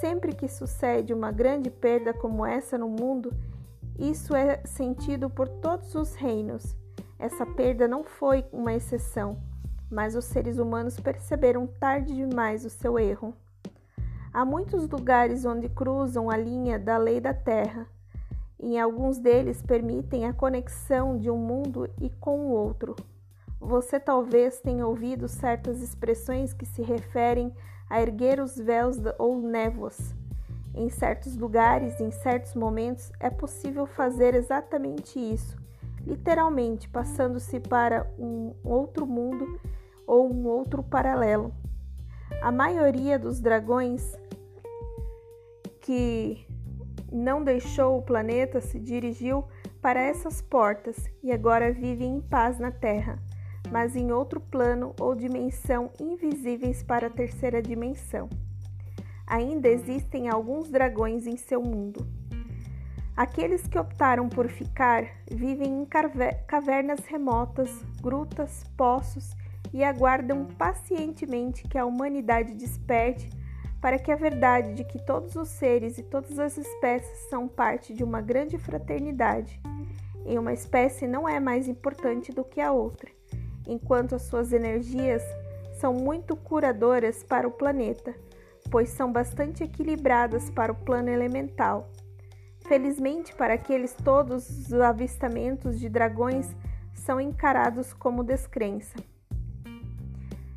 Sempre 0.00 0.34
que 0.34 0.48
sucede 0.48 1.14
uma 1.14 1.30
grande 1.30 1.70
perda 1.70 2.12
como 2.12 2.44
essa 2.44 2.76
no 2.76 2.88
mundo, 2.88 3.32
isso 3.98 4.34
é 4.34 4.60
sentido 4.64 5.30
por 5.30 5.48
todos 5.48 5.94
os 5.94 6.14
reinos. 6.14 6.76
Essa 7.18 7.46
perda 7.46 7.86
não 7.86 8.02
foi 8.02 8.44
uma 8.52 8.72
exceção, 8.72 9.38
mas 9.90 10.16
os 10.16 10.24
seres 10.24 10.58
humanos 10.58 10.98
perceberam 10.98 11.66
tarde 11.66 12.14
demais 12.14 12.64
o 12.64 12.70
seu 12.70 12.98
erro. 12.98 13.34
Há 14.32 14.44
muitos 14.44 14.88
lugares 14.88 15.44
onde 15.44 15.68
cruzam 15.68 16.30
a 16.30 16.36
linha 16.36 16.78
da 16.78 16.96
lei 16.96 17.20
da 17.20 17.34
Terra. 17.34 17.86
Em 18.58 18.80
alguns 18.80 19.18
deles 19.18 19.60
permitem 19.60 20.24
a 20.26 20.32
conexão 20.32 21.18
de 21.18 21.30
um 21.30 21.36
mundo 21.36 21.88
e 22.00 22.08
com 22.08 22.40
o 22.40 22.50
outro. 22.50 22.96
Você 23.62 24.00
talvez 24.00 24.58
tenha 24.58 24.84
ouvido 24.84 25.28
certas 25.28 25.80
expressões 25.80 26.52
que 26.52 26.66
se 26.66 26.82
referem 26.82 27.54
a 27.88 28.02
erguer 28.02 28.40
os 28.40 28.56
véus 28.56 28.96
ou 29.20 29.40
névoas. 29.40 30.12
Em 30.74 30.90
certos 30.90 31.36
lugares, 31.36 32.00
em 32.00 32.10
certos 32.10 32.56
momentos, 32.56 33.12
é 33.20 33.30
possível 33.30 33.86
fazer 33.86 34.34
exatamente 34.34 35.16
isso, 35.16 35.56
literalmente 36.04 36.88
passando-se 36.88 37.60
para 37.60 38.10
um 38.18 38.52
outro 38.64 39.06
mundo 39.06 39.60
ou 40.08 40.28
um 40.32 40.44
outro 40.48 40.82
paralelo. 40.82 41.54
A 42.42 42.50
maioria 42.50 43.16
dos 43.16 43.40
dragões 43.40 44.18
que 45.80 46.44
não 47.12 47.44
deixou 47.44 47.96
o 47.96 48.02
planeta 48.02 48.60
se 48.60 48.80
dirigiu 48.80 49.44
para 49.80 50.00
essas 50.00 50.42
portas 50.42 50.96
e 51.22 51.30
agora 51.30 51.72
vive 51.72 52.04
em 52.04 52.20
paz 52.20 52.58
na 52.58 52.72
Terra, 52.72 53.18
mas 53.72 53.96
em 53.96 54.12
outro 54.12 54.38
plano 54.38 54.94
ou 55.00 55.14
dimensão 55.14 55.90
invisíveis 55.98 56.82
para 56.82 57.06
a 57.06 57.10
terceira 57.10 57.62
dimensão. 57.62 58.28
Ainda 59.26 59.66
existem 59.66 60.28
alguns 60.28 60.68
dragões 60.68 61.26
em 61.26 61.38
seu 61.38 61.62
mundo. 61.62 62.06
Aqueles 63.16 63.66
que 63.66 63.78
optaram 63.78 64.28
por 64.28 64.48
ficar 64.48 65.06
vivem 65.30 65.82
em 65.82 65.86
cavernas 66.46 67.00
remotas, 67.06 67.70
grutas, 68.02 68.62
poços 68.76 69.30
e 69.72 69.82
aguardam 69.82 70.44
pacientemente 70.58 71.66
que 71.66 71.78
a 71.78 71.86
humanidade 71.86 72.54
desperte 72.54 73.30
para 73.80 73.98
que 73.98 74.12
a 74.12 74.16
verdade 74.16 74.74
de 74.74 74.84
que 74.84 74.98
todos 74.98 75.34
os 75.34 75.48
seres 75.48 75.96
e 75.96 76.02
todas 76.02 76.38
as 76.38 76.58
espécies 76.58 77.30
são 77.30 77.48
parte 77.48 77.94
de 77.94 78.04
uma 78.04 78.20
grande 78.20 78.58
fraternidade, 78.58 79.60
em 80.24 80.38
uma 80.38 80.52
espécie 80.52 81.06
não 81.06 81.28
é 81.28 81.40
mais 81.40 81.68
importante 81.68 82.30
do 82.32 82.44
que 82.44 82.60
a 82.60 82.70
outra, 82.70 83.10
enquanto 83.66 84.14
as 84.14 84.22
suas 84.22 84.52
energias 84.52 85.22
são 85.74 85.92
muito 85.92 86.36
curadoras 86.36 87.22
para 87.22 87.46
o 87.46 87.50
planeta, 87.50 88.14
pois 88.70 88.88
são 88.90 89.12
bastante 89.12 89.64
equilibradas 89.64 90.50
para 90.50 90.72
o 90.72 90.76
plano 90.76 91.08
elemental. 91.08 91.90
Felizmente, 92.66 93.34
para 93.34 93.54
aqueles 93.54 93.92
todos 93.92 94.48
os 94.48 94.72
avistamentos 94.74 95.78
de 95.80 95.88
dragões 95.88 96.54
são 96.94 97.20
encarados 97.20 97.92
como 97.92 98.22
descrença. 98.22 98.96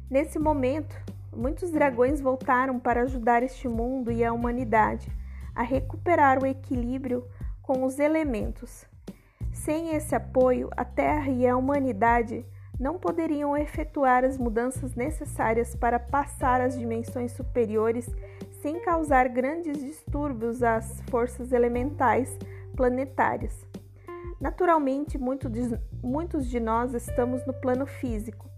Nesse 0.10 0.38
momento, 0.38 0.96
muitos 1.36 1.72
dragões 1.72 2.22
voltaram 2.22 2.80
para 2.80 3.02
ajudar 3.02 3.42
este 3.42 3.68
mundo 3.68 4.12
e 4.12 4.24
a 4.24 4.32
humanidade 4.32 5.12
a 5.56 5.64
recuperar 5.64 6.42
o 6.42 6.46
equilíbrio 6.46 7.26
com 7.62 7.84
os 7.84 7.98
elementos. 7.98 8.86
Sem 9.52 9.96
esse 9.96 10.14
apoio, 10.14 10.70
a 10.76 10.86
Terra 10.86 11.30
e 11.30 11.48
a 11.48 11.58
humanidade 11.58 12.46
não 12.80 13.00
poderiam 13.00 13.56
efetuar 13.56 14.24
as 14.24 14.38
mudanças 14.38 14.96
necessárias 14.96 15.76
para 15.76 16.00
passar 16.00 16.62
às 16.62 16.78
dimensões 16.78 17.32
superiores 17.32 18.10
sem 18.62 18.80
causar 18.82 19.30
grandes 19.30 19.80
distúrbios 19.80 20.64
às 20.64 21.02
forças 21.10 21.52
elementais 21.52 22.38
planetárias. 22.76 23.66
Naturalmente, 24.40 25.18
muitos 25.18 26.50
de 26.50 26.60
nós 26.60 26.94
estamos 26.94 27.46
no 27.46 27.54
plano 27.54 27.86
físico, 27.86 28.50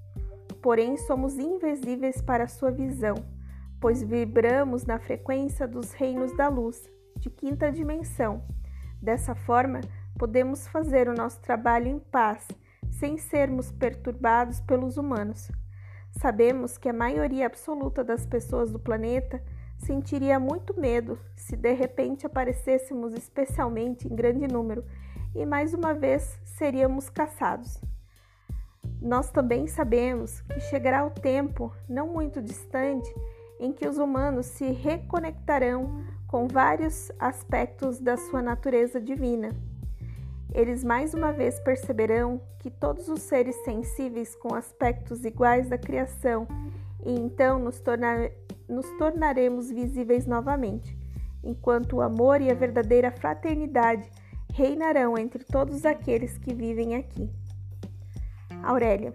porém 0.62 0.98
somos 0.98 1.38
invisíveis 1.38 2.22
para 2.22 2.48
sua 2.48 2.72
visão, 2.72 3.16
pois 3.80 4.02
vibramos 4.02 4.86
na 4.86 4.98
frequência 4.98 5.68
dos 5.68 5.94
reinos 5.94 6.36
da 6.36 6.48
luz, 6.48 6.90
de 7.18 7.30
quinta 7.30 7.72
dimensão. 7.72 8.44
Dessa 9.02 9.36
forma, 9.36 9.82
podemos 10.18 10.68
fazer 10.68 11.08
o 11.08 11.14
nosso 11.14 11.40
trabalho 11.42 11.88
em 11.88 12.00
paz, 12.00 12.48
sem 13.00 13.18
sermos 13.18 13.72
perturbados 13.72 14.60
pelos 14.62 14.98
humanos. 14.98 15.52
Sabemos 16.20 16.78
que 16.78 16.90
a 16.90 16.94
maioria 16.94 17.46
absoluta 17.46 18.04
das 18.04 18.26
pessoas 18.26 18.72
do 18.72 18.80
planeta 18.80 19.42
sentiria 19.78 20.40
muito 20.40 20.80
medo 20.80 21.20
se 21.36 21.56
de 21.56 21.74
repente 21.74 22.26
aparecêssemos 22.26 23.14
especialmente 23.14 24.08
em 24.08 24.16
grande 24.16 24.48
número 24.48 24.84
e 25.36 25.46
mais 25.46 25.74
uma 25.74 25.94
vez 25.94 26.40
seríamos 26.44 27.10
caçados. 27.10 27.80
Nós 29.00 29.30
também 29.30 29.68
sabemos 29.68 30.42
que 30.42 30.60
chegará 30.62 31.06
o 31.06 31.12
tempo, 31.12 31.72
não 31.88 32.08
muito 32.08 32.42
distante, 32.42 33.14
em 33.60 33.72
que 33.72 33.88
os 33.88 34.00
humanos 34.00 34.48
se 34.48 34.72
reconectarão 34.72 36.04
com 36.28 36.48
vários 36.48 37.12
aspectos 37.20 38.00
da 38.00 38.18
sua 38.18 38.42
natureza 38.42 39.00
divina. 39.00 39.56
Eles 40.58 40.84
mais 40.84 41.14
uma 41.14 41.32
vez 41.32 41.60
perceberão 41.60 42.42
que 42.58 42.72
todos 42.72 43.08
os 43.10 43.22
seres 43.22 43.56
sensíveis 43.58 44.36
com 44.36 44.56
aspectos 44.56 45.24
iguais 45.24 45.70
da 45.70 45.78
criação, 45.78 46.48
e 47.06 47.12
então 47.12 47.60
nos, 47.60 47.80
nos 48.68 48.90
tornaremos 48.98 49.70
visíveis 49.70 50.26
novamente, 50.26 50.98
enquanto 51.44 51.98
o 51.98 52.02
amor 52.02 52.42
e 52.42 52.50
a 52.50 52.56
verdadeira 52.56 53.12
fraternidade 53.12 54.10
reinarão 54.52 55.16
entre 55.16 55.44
todos 55.44 55.86
aqueles 55.86 56.40
que 56.40 56.56
vivem 56.56 56.96
aqui. 56.96 57.30
Aurélia. 58.64 59.14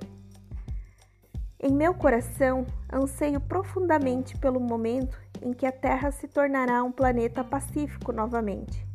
Em 1.61 1.73
meu 1.73 1.93
coração, 1.93 2.65
anseio 2.93 3.41
profundamente 3.41 4.39
pelo 4.39 4.61
momento 4.61 5.21
em 5.43 5.53
que 5.53 5.67
a 5.67 5.73
Terra 5.73 6.13
se 6.13 6.29
tornará 6.29 6.85
um 6.85 6.93
planeta 6.93 7.43
pacífico 7.43 8.13
novamente. 8.13 8.92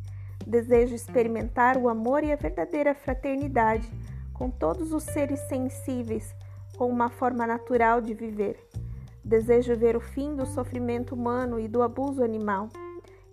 Desejo 0.48 0.94
experimentar 0.94 1.76
o 1.76 1.90
amor 1.90 2.24
e 2.24 2.32
a 2.32 2.36
verdadeira 2.36 2.94
fraternidade 2.94 3.86
com 4.32 4.48
todos 4.48 4.94
os 4.94 5.02
seres 5.02 5.40
sensíveis, 5.40 6.34
com 6.78 6.88
uma 6.88 7.10
forma 7.10 7.46
natural 7.46 8.00
de 8.00 8.14
viver. 8.14 8.58
Desejo 9.22 9.76
ver 9.76 9.94
o 9.94 10.00
fim 10.00 10.34
do 10.34 10.46
sofrimento 10.46 11.14
humano 11.14 11.60
e 11.60 11.68
do 11.68 11.82
abuso 11.82 12.24
animal. 12.24 12.70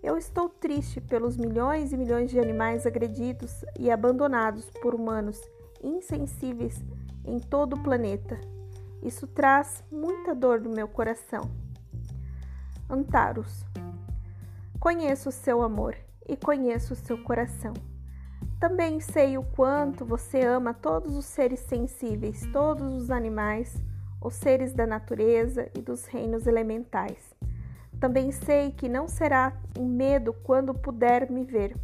Eu 0.02 0.18
estou 0.18 0.50
triste 0.50 1.00
pelos 1.00 1.38
milhões 1.38 1.90
e 1.90 1.96
milhões 1.96 2.30
de 2.30 2.38
animais 2.38 2.86
agredidos 2.86 3.64
e 3.80 3.90
abandonados 3.90 4.68
por 4.82 4.94
humanos 4.94 5.40
insensíveis 5.82 6.84
em 7.24 7.38
todo 7.38 7.76
o 7.76 7.82
planeta. 7.82 8.38
Isso 9.02 9.26
traz 9.26 9.82
muita 9.90 10.34
dor 10.34 10.60
no 10.60 10.68
meu 10.68 10.86
coração. 10.86 11.50
Antaros. 12.90 13.64
Conheço 14.78 15.30
o 15.30 15.32
seu 15.32 15.62
amor 15.62 15.96
e 16.28 16.36
conheço 16.36 16.92
o 16.92 16.96
seu 16.96 17.22
coração. 17.22 17.72
Também 18.58 19.00
sei 19.00 19.36
o 19.36 19.42
quanto 19.42 20.04
você 20.04 20.40
ama 20.40 20.72
todos 20.72 21.14
os 21.16 21.26
seres 21.26 21.60
sensíveis, 21.60 22.46
todos 22.52 22.92
os 22.94 23.10
animais, 23.10 23.74
os 24.22 24.34
seres 24.34 24.72
da 24.72 24.86
natureza 24.86 25.70
e 25.76 25.80
dos 25.80 26.06
reinos 26.06 26.46
elementais. 26.46 27.34
Também 28.00 28.32
sei 28.32 28.70
que 28.70 28.88
não 28.88 29.08
será 29.08 29.52
um 29.78 29.86
medo 29.86 30.32
quando 30.32 30.74
puder 30.74 31.30
me 31.30 31.44
ver, 31.44 31.76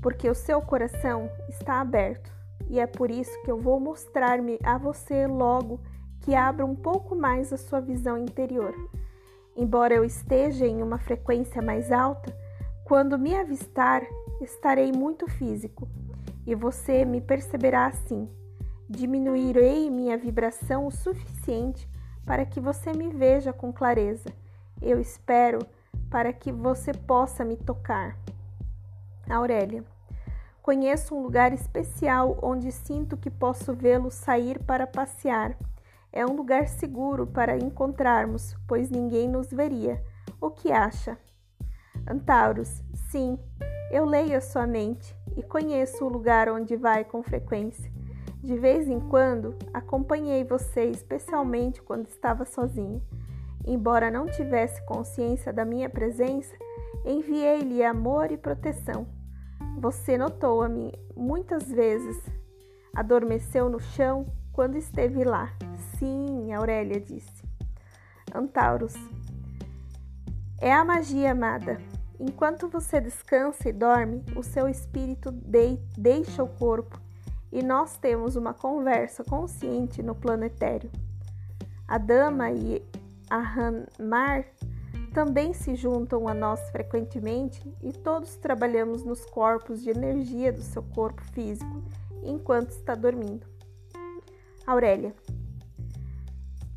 porque 0.00 0.28
o 0.28 0.34
seu 0.34 0.60
coração 0.62 1.30
está 1.48 1.80
aberto 1.80 2.32
e 2.68 2.78
é 2.78 2.86
por 2.86 3.10
isso 3.10 3.42
que 3.42 3.50
eu 3.50 3.58
vou 3.58 3.80
mostrar-me 3.80 4.58
a 4.62 4.76
você 4.78 5.26
logo 5.26 5.80
que 6.20 6.34
abra 6.34 6.64
um 6.64 6.74
pouco 6.74 7.16
mais 7.16 7.52
a 7.52 7.56
sua 7.56 7.80
visão 7.80 8.18
interior. 8.18 8.74
Embora 9.56 9.94
eu 9.94 10.04
esteja 10.04 10.66
em 10.66 10.82
uma 10.82 10.98
frequência 10.98 11.62
mais 11.62 11.90
alta, 11.90 12.34
quando 12.88 13.18
me 13.18 13.36
avistar, 13.36 14.02
estarei 14.40 14.92
muito 14.92 15.28
físico 15.28 15.86
e 16.46 16.54
você 16.54 17.04
me 17.04 17.20
perceberá 17.20 17.84
assim. 17.84 18.26
Diminuirei 18.88 19.90
minha 19.90 20.16
vibração 20.16 20.86
o 20.86 20.90
suficiente 20.90 21.86
para 22.24 22.46
que 22.46 22.58
você 22.58 22.94
me 22.94 23.10
veja 23.10 23.52
com 23.52 23.70
clareza. 23.70 24.30
Eu 24.80 24.98
espero 24.98 25.58
para 26.08 26.32
que 26.32 26.50
você 26.50 26.94
possa 26.94 27.44
me 27.44 27.58
tocar. 27.58 28.16
Aurélia. 29.28 29.84
Conheço 30.62 31.14
um 31.14 31.22
lugar 31.22 31.52
especial 31.52 32.38
onde 32.42 32.72
sinto 32.72 33.18
que 33.18 33.28
posso 33.28 33.74
vê-lo 33.74 34.10
sair 34.10 34.58
para 34.60 34.86
passear. 34.86 35.54
É 36.10 36.24
um 36.24 36.34
lugar 36.34 36.66
seguro 36.66 37.26
para 37.26 37.58
encontrarmos, 37.58 38.56
pois 38.66 38.88
ninguém 38.88 39.28
nos 39.28 39.50
veria. 39.50 40.02
O 40.40 40.50
que 40.50 40.72
acha? 40.72 41.18
Antauros, 42.10 42.82
sim, 43.10 43.38
eu 43.90 44.06
leio 44.06 44.38
a 44.38 44.40
sua 44.40 44.66
mente 44.66 45.14
e 45.36 45.42
conheço 45.42 46.06
o 46.06 46.08
lugar 46.08 46.48
onde 46.48 46.74
vai 46.74 47.04
com 47.04 47.22
frequência. 47.22 47.92
De 48.42 48.56
vez 48.56 48.88
em 48.88 48.98
quando, 48.98 49.54
acompanhei 49.74 50.42
você, 50.42 50.84
especialmente 50.84 51.82
quando 51.82 52.06
estava 52.06 52.46
sozinho. 52.46 53.02
Embora 53.66 54.10
não 54.10 54.24
tivesse 54.24 54.80
consciência 54.86 55.52
da 55.52 55.66
minha 55.66 55.90
presença, 55.90 56.56
enviei-lhe 57.04 57.84
amor 57.84 58.32
e 58.32 58.38
proteção. 58.38 59.06
Você 59.78 60.16
notou-me 60.16 60.92
muitas 61.14 61.70
vezes. 61.70 62.16
Adormeceu 62.94 63.68
no 63.68 63.80
chão 63.80 64.26
quando 64.52 64.76
esteve 64.76 65.24
lá. 65.24 65.52
Sim, 65.98 66.52
Aurélia 66.54 67.00
disse. 67.00 67.44
Antauros. 68.34 68.94
É 70.58 70.72
a 70.72 70.84
magia, 70.84 71.32
amada. 71.32 71.78
Enquanto 72.20 72.68
você 72.68 73.00
descansa 73.00 73.68
e 73.68 73.72
dorme, 73.72 74.24
o 74.34 74.42
seu 74.42 74.68
espírito 74.68 75.30
de 75.30 75.76
deixa 75.96 76.42
o 76.42 76.48
corpo 76.48 77.00
e 77.52 77.62
nós 77.62 77.96
temos 77.96 78.36
uma 78.36 78.52
conversa 78.52 79.22
consciente 79.24 80.02
no 80.02 80.14
plano 80.14 80.44
etéreo. 80.44 80.90
A 81.86 81.96
dama 81.96 82.50
e 82.50 82.82
a 83.30 83.38
Hanmar 83.38 84.46
também 85.14 85.52
se 85.52 85.74
juntam 85.74 86.28
a 86.28 86.34
nós 86.34 86.60
frequentemente 86.70 87.74
e 87.82 87.92
todos 87.92 88.36
trabalhamos 88.36 89.02
nos 89.04 89.24
corpos 89.24 89.82
de 89.82 89.90
energia 89.90 90.52
do 90.52 90.60
seu 90.60 90.82
corpo 90.82 91.22
físico 91.32 91.82
enquanto 92.22 92.70
está 92.70 92.94
dormindo. 92.94 93.46
Aurélia. 94.66 95.14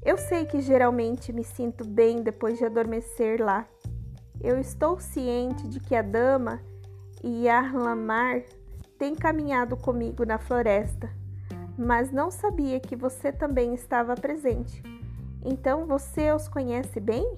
Eu 0.03 0.17
sei 0.17 0.45
que 0.45 0.61
geralmente 0.61 1.33
me 1.33 1.43
sinto 1.43 1.85
bem 1.85 2.23
depois 2.23 2.57
de 2.57 2.65
adormecer 2.65 3.43
lá. 3.43 3.67
Eu 4.43 4.59
estou 4.59 4.99
ciente 4.99 5.67
de 5.67 5.79
que 5.79 5.95
a 5.95 6.01
dama 6.01 6.59
e 7.23 7.47
Arlamar 7.47 8.41
têm 8.97 9.13
caminhado 9.13 9.77
comigo 9.77 10.25
na 10.25 10.39
floresta, 10.39 11.11
mas 11.77 12.11
não 12.11 12.31
sabia 12.31 12.79
que 12.79 12.95
você 12.95 13.31
também 13.31 13.75
estava 13.75 14.15
presente. 14.15 14.81
Então 15.45 15.85
você 15.85 16.31
os 16.31 16.47
conhece 16.47 16.99
bem? 16.99 17.37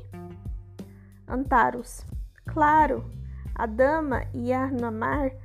Antaros. 1.28 2.06
Claro, 2.46 3.04
a 3.54 3.66
dama 3.66 4.24
e 4.34 4.54
Arlamar 4.54 5.36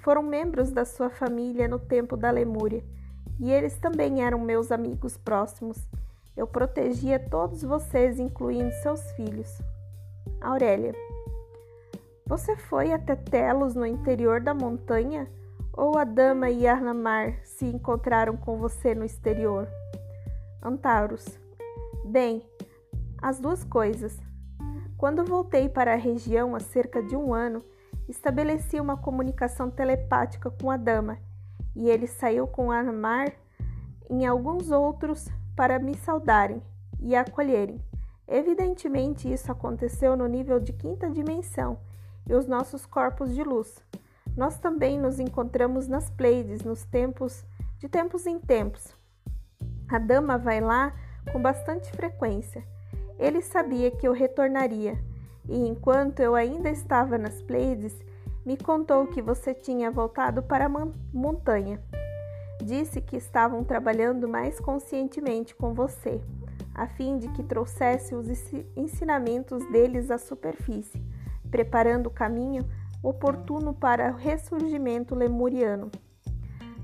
foram 0.00 0.22
membros 0.22 0.70
da 0.70 0.84
sua 0.84 1.08
família 1.08 1.66
no 1.66 1.78
tempo 1.78 2.14
da 2.14 2.30
Lemúria, 2.30 2.84
e 3.40 3.50
eles 3.50 3.78
também 3.78 4.22
eram 4.22 4.38
meus 4.38 4.70
amigos 4.70 5.16
próximos. 5.16 5.88
Eu 6.36 6.46
protegia 6.46 7.18
todos 7.18 7.62
vocês, 7.62 8.18
incluindo 8.18 8.70
seus 8.82 9.00
filhos. 9.12 9.48
Aurélia. 10.44 10.94
Você 12.26 12.56
foi 12.56 12.92
até 12.92 13.16
Telos 13.16 13.74
no 13.74 13.86
interior 13.86 14.40
da 14.40 14.54
montanha? 14.54 15.28
Ou 15.72 15.98
a 15.98 16.04
dama 16.04 16.50
e 16.50 16.66
Arnamar 16.66 17.38
se 17.42 17.64
encontraram 17.64 18.36
com 18.36 18.58
você 18.58 18.94
no 18.94 19.04
exterior? 19.04 19.66
Antauros. 20.62 21.26
Bem, 22.04 22.46
as 23.20 23.40
duas 23.40 23.64
coisas. 23.64 24.20
Quando 24.96 25.24
voltei 25.24 25.68
para 25.68 25.94
a 25.94 25.96
região 25.96 26.54
há 26.54 26.60
cerca 26.60 27.02
de 27.02 27.16
um 27.16 27.34
ano, 27.34 27.64
estabeleci 28.08 28.78
uma 28.78 28.96
comunicação 28.96 29.70
telepática 29.70 30.50
com 30.50 30.70
a 30.70 30.76
dama 30.76 31.18
e 31.74 31.88
ele 31.88 32.06
saiu 32.06 32.46
com 32.46 32.70
Armar 32.70 33.32
em 34.08 34.26
alguns 34.26 34.70
outros 34.70 35.28
para 35.56 35.78
me 35.78 35.94
saudarem 35.94 36.62
e 37.00 37.16
acolherem. 37.16 37.80
Evidentemente, 38.26 39.30
isso 39.32 39.52
aconteceu 39.52 40.16
no 40.16 40.26
nível 40.26 40.58
de 40.58 40.72
quinta 40.72 41.10
dimensão 41.10 41.78
e 42.26 42.34
os 42.34 42.46
nossos 42.46 42.86
corpos 42.86 43.34
de 43.34 43.42
luz. 43.42 43.76
Nós 44.36 44.58
também 44.58 44.98
nos 44.98 45.20
encontramos 45.20 45.86
nas 45.86 46.10
Pleiades 46.10 46.62
nos 46.62 46.84
tempos 46.84 47.44
de 47.78 47.88
tempos 47.88 48.26
em 48.26 48.38
tempos. 48.38 48.96
A 49.88 49.98
dama 49.98 50.38
vai 50.38 50.60
lá 50.60 50.94
com 51.32 51.40
bastante 51.40 51.90
frequência. 51.92 52.64
Ele 53.18 53.42
sabia 53.42 53.90
que 53.90 54.08
eu 54.08 54.12
retornaria 54.12 54.98
e 55.48 55.68
enquanto 55.68 56.20
eu 56.20 56.34
ainda 56.34 56.70
estava 56.70 57.18
nas 57.18 57.42
Pleiades, 57.42 57.94
me 58.44 58.56
contou 58.56 59.06
que 59.06 59.20
você 59.20 59.54
tinha 59.54 59.90
voltado 59.90 60.42
para 60.42 60.66
a 60.66 60.88
montanha. 61.12 61.80
Disse 62.62 63.00
que 63.00 63.16
estavam 63.16 63.62
trabalhando 63.64 64.28
mais 64.28 64.58
conscientemente 64.58 65.54
com 65.54 65.74
você, 65.74 66.20
a 66.74 66.86
fim 66.86 67.18
de 67.18 67.28
que 67.28 67.42
trouxesse 67.42 68.14
os 68.14 68.26
ensinamentos 68.76 69.64
deles 69.70 70.10
à 70.10 70.18
superfície, 70.18 71.00
preparando 71.50 72.08
o 72.08 72.10
caminho 72.10 72.68
oportuno 73.02 73.72
para 73.72 74.10
o 74.10 74.16
ressurgimento 74.16 75.14
lemuriano. 75.14 75.90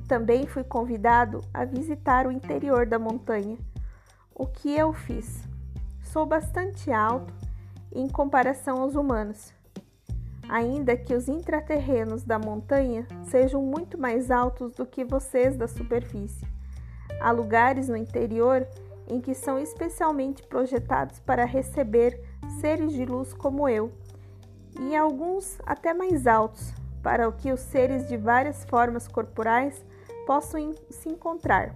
Também 0.06 0.46
fui 0.46 0.62
convidado 0.62 1.40
a 1.52 1.64
visitar 1.64 2.26
o 2.26 2.32
interior 2.32 2.86
da 2.86 2.98
montanha, 2.98 3.58
o 4.34 4.46
que 4.46 4.76
eu 4.76 4.92
fiz. 4.92 5.42
Sou 6.02 6.26
bastante 6.26 6.92
alto 6.92 7.32
em 7.92 8.08
comparação 8.08 8.82
aos 8.82 8.94
humanos, 8.94 9.52
ainda 10.48 10.96
que 10.96 11.14
os 11.14 11.28
intraterrenos 11.28 12.22
da 12.22 12.38
montanha 12.38 13.06
sejam 13.24 13.62
muito 13.62 13.98
mais 13.98 14.30
altos 14.30 14.74
do 14.74 14.84
que 14.84 15.04
vocês 15.04 15.56
da 15.56 15.66
superfície. 15.66 16.46
Há 17.20 17.30
lugares 17.30 17.88
no 17.88 17.96
interior 17.96 18.66
em 19.10 19.20
que 19.20 19.34
são 19.34 19.58
especialmente 19.58 20.42
projetados 20.44 21.18
para 21.20 21.44
receber 21.44 22.20
seres 22.60 22.92
de 22.92 23.04
luz 23.04 23.32
como 23.32 23.68
eu, 23.68 23.92
e 24.80 24.96
alguns 24.96 25.58
até 25.66 25.92
mais 25.92 26.26
altos, 26.26 26.72
para 27.02 27.30
que 27.32 27.52
os 27.52 27.60
seres 27.60 28.08
de 28.08 28.16
várias 28.16 28.64
formas 28.64 29.08
corporais 29.08 29.84
possam 30.26 30.72
se 30.88 31.08
encontrar. 31.08 31.74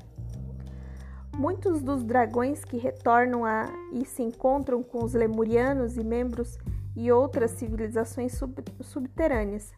Muitos 1.36 1.82
dos 1.82 2.04
dragões 2.04 2.64
que 2.64 2.76
retornam 2.76 3.44
a, 3.44 3.66
e 3.92 4.04
se 4.04 4.22
encontram 4.22 4.82
com 4.82 5.02
os 5.02 5.14
lemurianos 5.14 5.96
e 5.96 6.04
membros 6.04 6.56
e 6.94 7.10
outras 7.10 7.50
civilizações 7.52 8.34
sub, 8.34 8.62
subterrâneas. 8.80 9.72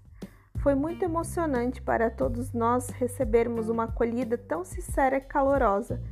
Foi 0.59 0.75
muito 0.75 1.03
emocionante 1.03 1.81
para 1.81 2.11
todos 2.11 2.53
nós 2.53 2.91
recebermos 2.91 3.69
uma 3.69 3.85
acolhida 3.85 4.37
tão 4.37 4.65
sincera 4.65 5.17
e 5.17 5.21
calorosa. 5.21 6.03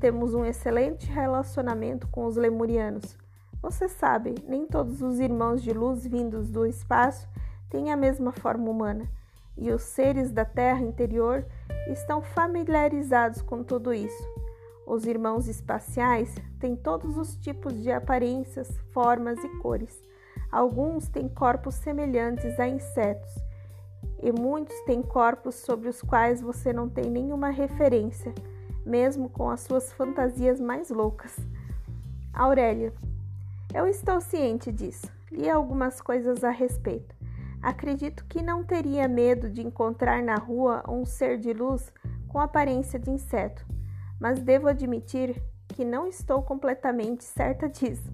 Temos 0.00 0.34
um 0.34 0.44
excelente 0.44 1.10
relacionamento 1.10 2.06
com 2.08 2.26
os 2.26 2.36
lemurianos. 2.36 3.16
Você 3.62 3.88
sabe, 3.88 4.34
nem 4.46 4.66
todos 4.66 5.00
os 5.00 5.18
irmãos 5.18 5.62
de 5.62 5.72
luz 5.72 6.06
vindos 6.06 6.50
do 6.50 6.66
espaço 6.66 7.26
têm 7.70 7.90
a 7.90 7.96
mesma 7.96 8.30
forma 8.30 8.70
humana, 8.70 9.08
e 9.56 9.70
os 9.70 9.82
seres 9.82 10.30
da 10.30 10.44
Terra 10.44 10.82
interior 10.82 11.46
estão 11.88 12.20
familiarizados 12.20 13.40
com 13.40 13.62
tudo 13.62 13.94
isso. 13.94 14.22
Os 14.86 15.06
irmãos 15.06 15.48
espaciais 15.48 16.34
têm 16.60 16.76
todos 16.76 17.16
os 17.16 17.36
tipos 17.36 17.72
de 17.82 17.90
aparências, 17.90 18.68
formas 18.92 19.42
e 19.42 19.48
cores. 19.60 19.98
Alguns 20.52 21.08
têm 21.08 21.26
corpos 21.26 21.74
semelhantes 21.76 22.60
a 22.60 22.68
insetos, 22.68 23.34
e 24.22 24.30
muitos 24.30 24.78
têm 24.82 25.02
corpos 25.02 25.54
sobre 25.54 25.88
os 25.88 26.02
quais 26.02 26.40
você 26.40 26.72
não 26.72 26.88
tem 26.88 27.10
nenhuma 27.10 27.48
referência, 27.48 28.34
mesmo 28.84 29.28
com 29.28 29.50
as 29.50 29.60
suas 29.60 29.92
fantasias 29.92 30.60
mais 30.60 30.90
loucas. 30.90 31.36
Aurélia, 32.32 32.92
eu 33.72 33.86
estou 33.86 34.20
ciente 34.20 34.70
disso. 34.70 35.06
Li 35.30 35.48
algumas 35.48 36.00
coisas 36.00 36.44
a 36.44 36.50
respeito. 36.50 37.14
Acredito 37.62 38.24
que 38.26 38.42
não 38.42 38.62
teria 38.62 39.08
medo 39.08 39.48
de 39.48 39.62
encontrar 39.62 40.22
na 40.22 40.36
rua 40.36 40.84
um 40.88 41.04
ser 41.04 41.38
de 41.38 41.52
luz 41.52 41.92
com 42.28 42.40
aparência 42.40 42.98
de 42.98 43.10
inseto 43.10 43.64
mas 44.24 44.40
devo 44.40 44.68
admitir 44.68 45.40
que 45.68 45.84
não 45.84 46.06
estou 46.06 46.42
completamente 46.42 47.24
certa 47.24 47.68
disso. 47.68 48.10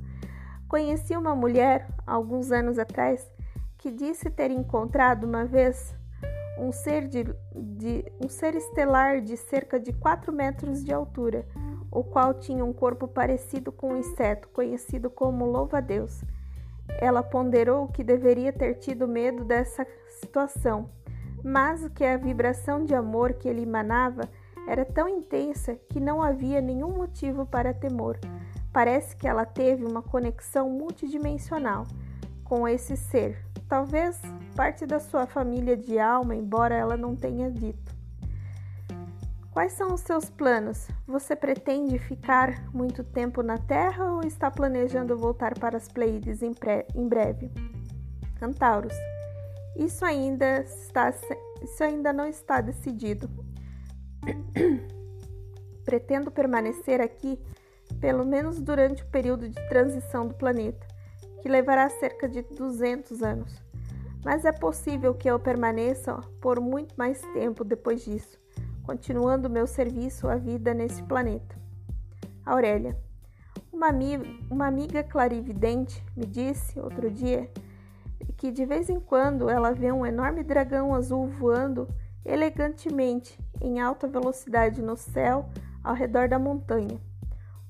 Conheci 0.68 1.16
uma 1.16 1.34
mulher, 1.36 1.88
alguns 2.06 2.50
anos 2.50 2.80
atrás, 2.80 3.30
que 3.78 3.90
disse 3.90 4.30
ter 4.30 4.50
encontrado 4.50 5.24
uma 5.24 5.44
vez 5.44 5.94
um 6.60 6.72
ser, 6.72 7.08
de, 7.08 7.24
de, 7.54 8.04
um 8.22 8.28
ser 8.28 8.54
estelar 8.54 9.20
de 9.20 9.36
cerca 9.36 9.80
de 9.80 9.92
4 9.92 10.32
metros 10.32 10.84
de 10.84 10.92
altura, 10.92 11.46
o 11.90 12.04
qual 12.04 12.34
tinha 12.34 12.64
um 12.64 12.72
corpo 12.72 13.08
parecido 13.08 13.72
com 13.72 13.94
um 13.94 13.96
inseto, 13.96 14.48
conhecido 14.48 15.08
como 15.08 15.46
louva-a-Deus. 15.46 16.22
Ela 17.00 17.22
ponderou 17.22 17.88
que 17.88 18.04
deveria 18.04 18.52
ter 18.52 18.74
tido 18.74 19.08
medo 19.08 19.44
dessa 19.44 19.86
situação, 20.20 20.90
mas 21.42 21.88
que 21.88 22.04
a 22.04 22.16
vibração 22.16 22.84
de 22.84 22.94
amor 22.94 23.32
que 23.32 23.48
ele 23.48 23.62
emanava 23.62 24.28
era 24.68 24.84
tão 24.84 25.08
intensa 25.08 25.76
que 25.88 25.98
não 25.98 26.22
havia 26.22 26.60
nenhum 26.60 26.90
motivo 26.90 27.46
para 27.46 27.72
temor. 27.72 28.18
Parece 28.72 29.16
que 29.16 29.26
ela 29.26 29.44
teve 29.44 29.84
uma 29.84 30.02
conexão 30.02 30.68
multidimensional 30.68 31.86
com 32.50 32.66
esse 32.66 32.96
ser, 32.96 33.38
talvez 33.68 34.20
parte 34.56 34.84
da 34.84 34.98
sua 34.98 35.24
família 35.24 35.76
de 35.76 36.00
alma, 36.00 36.34
embora 36.34 36.74
ela 36.74 36.96
não 36.96 37.14
tenha 37.14 37.48
dito. 37.48 37.94
Quais 39.52 39.72
são 39.74 39.94
os 39.94 40.00
seus 40.00 40.28
planos? 40.28 40.88
Você 41.06 41.36
pretende 41.36 41.96
ficar 41.96 42.68
muito 42.74 43.04
tempo 43.04 43.40
na 43.40 43.56
Terra 43.56 44.14
ou 44.14 44.22
está 44.22 44.50
planejando 44.50 45.16
voltar 45.16 45.56
para 45.56 45.76
as 45.76 45.86
Pleiades 45.86 46.42
em, 46.42 46.52
em 46.96 47.08
breve? 47.08 47.52
Antauros. 48.42 48.96
Isso 49.76 50.04
ainda, 50.04 50.62
está, 50.62 51.14
isso 51.62 51.84
ainda 51.84 52.12
não 52.12 52.26
está 52.26 52.60
decidido. 52.60 53.30
Pretendo 55.86 56.32
permanecer 56.32 57.00
aqui 57.00 57.40
pelo 58.00 58.24
menos 58.26 58.60
durante 58.60 59.04
o 59.04 59.06
período 59.06 59.48
de 59.48 59.68
transição 59.68 60.26
do 60.26 60.34
planeta, 60.34 60.89
que 61.40 61.48
levará 61.48 61.88
cerca 61.88 62.28
de 62.28 62.42
200 62.42 63.22
anos. 63.22 63.62
Mas 64.24 64.44
é 64.44 64.52
possível 64.52 65.14
que 65.14 65.30
eu 65.30 65.38
permaneça 65.38 66.14
por 66.40 66.60
muito 66.60 66.94
mais 66.96 67.20
tempo 67.32 67.64
depois 67.64 68.04
disso, 68.04 68.38
continuando 68.84 69.48
meu 69.48 69.66
serviço 69.66 70.28
à 70.28 70.36
vida 70.36 70.74
nesse 70.74 71.02
planeta. 71.02 71.56
Aurélia, 72.44 72.96
Uma 73.72 73.88
amiga, 73.88 74.24
uma 74.50 74.66
amiga 74.66 75.02
clarividente 75.02 76.04
me 76.16 76.26
disse 76.26 76.78
outro 76.78 77.10
dia 77.10 77.50
que 78.36 78.50
de 78.50 78.64
vez 78.64 78.88
em 78.88 78.98
quando 78.98 79.48
ela 79.48 79.72
vê 79.72 79.92
um 79.92 80.04
enorme 80.04 80.42
dragão 80.42 80.94
azul 80.94 81.26
voando 81.26 81.86
elegantemente 82.24 83.38
em 83.60 83.80
alta 83.80 84.06
velocidade 84.08 84.82
no 84.82 84.96
céu 84.96 85.48
ao 85.84 85.94
redor 85.94 86.28
da 86.28 86.38
montanha. 86.38 87.00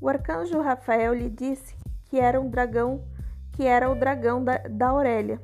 O 0.01 0.09
arcanjo 0.09 0.61
Rafael 0.61 1.13
lhe 1.13 1.29
disse 1.29 1.77
que 2.05 2.19
era 2.19 2.41
um 2.41 2.49
dragão, 2.49 3.05
que 3.61 3.67
era 3.67 3.91
o 3.91 3.95
dragão 3.95 4.43
da, 4.43 4.57
da 4.57 4.89
Aurélia. 4.89 5.39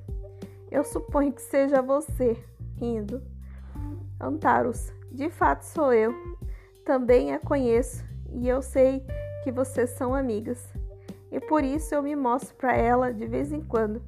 Eu 0.70 0.82
suponho 0.84 1.34
que 1.34 1.42
seja 1.42 1.82
você, 1.82 2.42
rindo. 2.76 3.20
Antaros, 4.18 4.90
de 5.12 5.28
fato 5.28 5.66
sou 5.66 5.92
eu. 5.92 6.14
Também 6.82 7.34
a 7.34 7.38
conheço 7.38 8.02
e 8.32 8.48
eu 8.48 8.62
sei 8.62 9.04
que 9.44 9.52
vocês 9.52 9.90
são 9.90 10.14
amigas. 10.14 10.66
E 11.30 11.38
por 11.40 11.62
isso 11.62 11.94
eu 11.94 12.02
me 12.02 12.16
mostro 12.16 12.56
para 12.56 12.74
ela 12.74 13.12
de 13.12 13.26
vez 13.26 13.52
em 13.52 13.60
quando, 13.60 14.00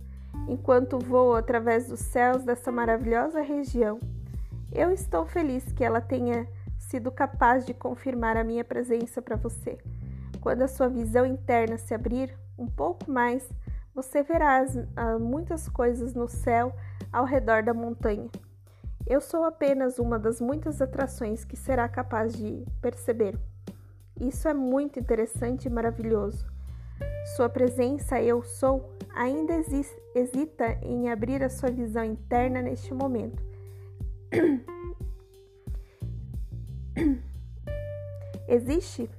enquanto 0.49 0.99
vou 0.99 1.37
através 1.37 1.89
dos 1.89 2.01
céus 2.01 2.43
dessa 2.45 2.73
maravilhosa 2.73 3.43
região. 3.43 4.01
Eu 4.73 4.91
estou 4.91 5.27
feliz 5.27 5.71
que 5.71 5.85
ela 5.85 6.01
tenha 6.01 6.49
sido 6.79 7.13
capaz 7.13 7.67
de 7.67 7.75
confirmar 7.75 8.39
a 8.39 8.45
minha 8.45 8.65
presença 8.65 9.21
para 9.21 9.37
você. 9.37 9.77
Quando 10.41 10.63
a 10.63 10.69
sua 10.69 10.89
visão 10.89 11.27
interna 11.27 11.77
se 11.77 11.93
abrir 11.93 12.35
um 12.57 12.67
pouco 12.67 13.11
mais, 13.11 13.47
você 13.99 14.23
verá 14.23 14.65
ah, 14.95 15.19
muitas 15.19 15.69
coisas 15.69 16.15
no 16.15 16.29
céu 16.29 16.73
ao 17.13 17.25
redor 17.25 17.65
da 17.65 17.75
montanha. 17.75 18.31
Eu 19.05 19.21
sou 19.21 19.43
apenas 19.43 19.99
uma 19.99 20.21
das 20.21 20.41
muitas 20.41 20.81
atrações 20.81 21.45
que 21.45 21.57
será 21.57 21.89
capaz 21.89 22.33
de 22.33 22.65
perceber. 22.81 23.37
Isso 24.21 24.47
é 24.47 24.55
muito 24.55 25.01
interessante 25.01 25.65
e 25.65 25.71
maravilhoso. 25.71 26.47
Sua 27.35 27.49
presença, 27.49 28.23
eu 28.23 28.41
sou, 28.41 28.97
ainda 29.17 29.55
hesita 30.15 30.79
em 30.81 31.11
abrir 31.11 31.43
a 31.43 31.49
sua 31.49 31.73
visão 31.73 32.05
interna 32.05 32.63
neste 32.63 32.95
momento. 32.95 33.43
Existe 38.47 39.11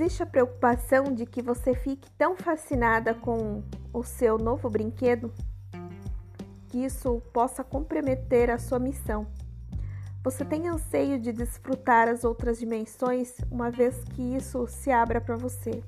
Existe 0.00 0.22
a 0.22 0.26
preocupação 0.26 1.12
de 1.12 1.26
que 1.26 1.42
você 1.42 1.74
fique 1.74 2.10
tão 2.12 2.34
fascinada 2.34 3.12
com 3.12 3.62
o 3.92 4.02
seu 4.02 4.38
novo 4.38 4.70
brinquedo 4.70 5.30
que 6.68 6.78
isso 6.78 7.20
possa 7.34 7.62
comprometer 7.62 8.48
a 8.48 8.56
sua 8.56 8.78
missão. 8.78 9.26
Você 10.24 10.42
tem 10.42 10.68
anseio 10.68 11.20
de 11.20 11.32
desfrutar 11.32 12.08
as 12.08 12.24
outras 12.24 12.58
dimensões 12.58 13.36
uma 13.50 13.70
vez 13.70 14.02
que 14.14 14.22
isso 14.22 14.66
se 14.66 14.90
abra 14.90 15.20
para 15.20 15.36
você. 15.36 15.84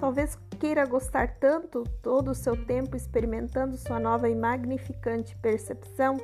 Talvez 0.00 0.36
queira 0.58 0.84
gostar 0.84 1.36
tanto 1.38 1.84
todo 2.02 2.32
o 2.32 2.34
seu 2.34 2.56
tempo 2.66 2.96
experimentando 2.96 3.76
sua 3.76 4.00
nova 4.00 4.28
e 4.28 4.34
magnificante 4.34 5.36
percepção 5.36 6.16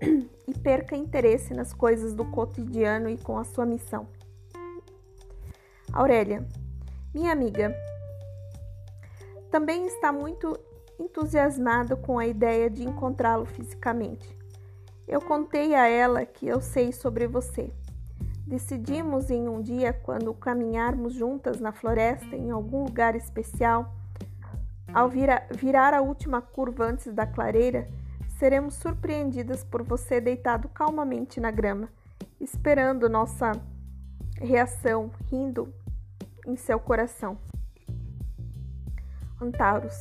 e 0.48 0.58
perca 0.58 0.96
interesse 0.96 1.52
nas 1.52 1.74
coisas 1.74 2.14
do 2.14 2.24
cotidiano 2.24 3.10
e 3.10 3.18
com 3.18 3.36
a 3.36 3.44
sua 3.44 3.66
missão. 3.66 4.08
Aurélia, 5.98 6.46
minha 7.12 7.32
amiga, 7.32 7.74
também 9.50 9.84
está 9.88 10.12
muito 10.12 10.56
entusiasmada 10.96 11.96
com 11.96 12.20
a 12.20 12.24
ideia 12.24 12.70
de 12.70 12.84
encontrá-lo 12.84 13.44
fisicamente. 13.44 14.38
Eu 15.08 15.20
contei 15.20 15.74
a 15.74 15.88
ela 15.88 16.24
que 16.24 16.46
eu 16.46 16.60
sei 16.60 16.92
sobre 16.92 17.26
você. 17.26 17.72
Decidimos 18.46 19.28
em 19.28 19.48
um 19.48 19.60
dia, 19.60 19.92
quando 19.92 20.32
caminharmos 20.32 21.14
juntas 21.14 21.58
na 21.58 21.72
floresta 21.72 22.36
em 22.36 22.52
algum 22.52 22.84
lugar 22.84 23.16
especial, 23.16 23.92
ao 24.94 25.08
vira, 25.08 25.48
virar 25.50 25.94
a 25.94 26.00
última 26.00 26.40
curva 26.40 26.84
antes 26.84 27.12
da 27.12 27.26
clareira, 27.26 27.88
seremos 28.38 28.74
surpreendidas 28.74 29.64
por 29.64 29.82
você 29.82 30.20
deitado 30.20 30.68
calmamente 30.68 31.40
na 31.40 31.50
grama, 31.50 31.88
esperando 32.40 33.08
nossa 33.08 33.50
reação, 34.40 35.10
rindo 35.28 35.74
em 36.48 36.56
seu 36.56 36.80
coração. 36.80 37.36
Antauros, 39.40 39.96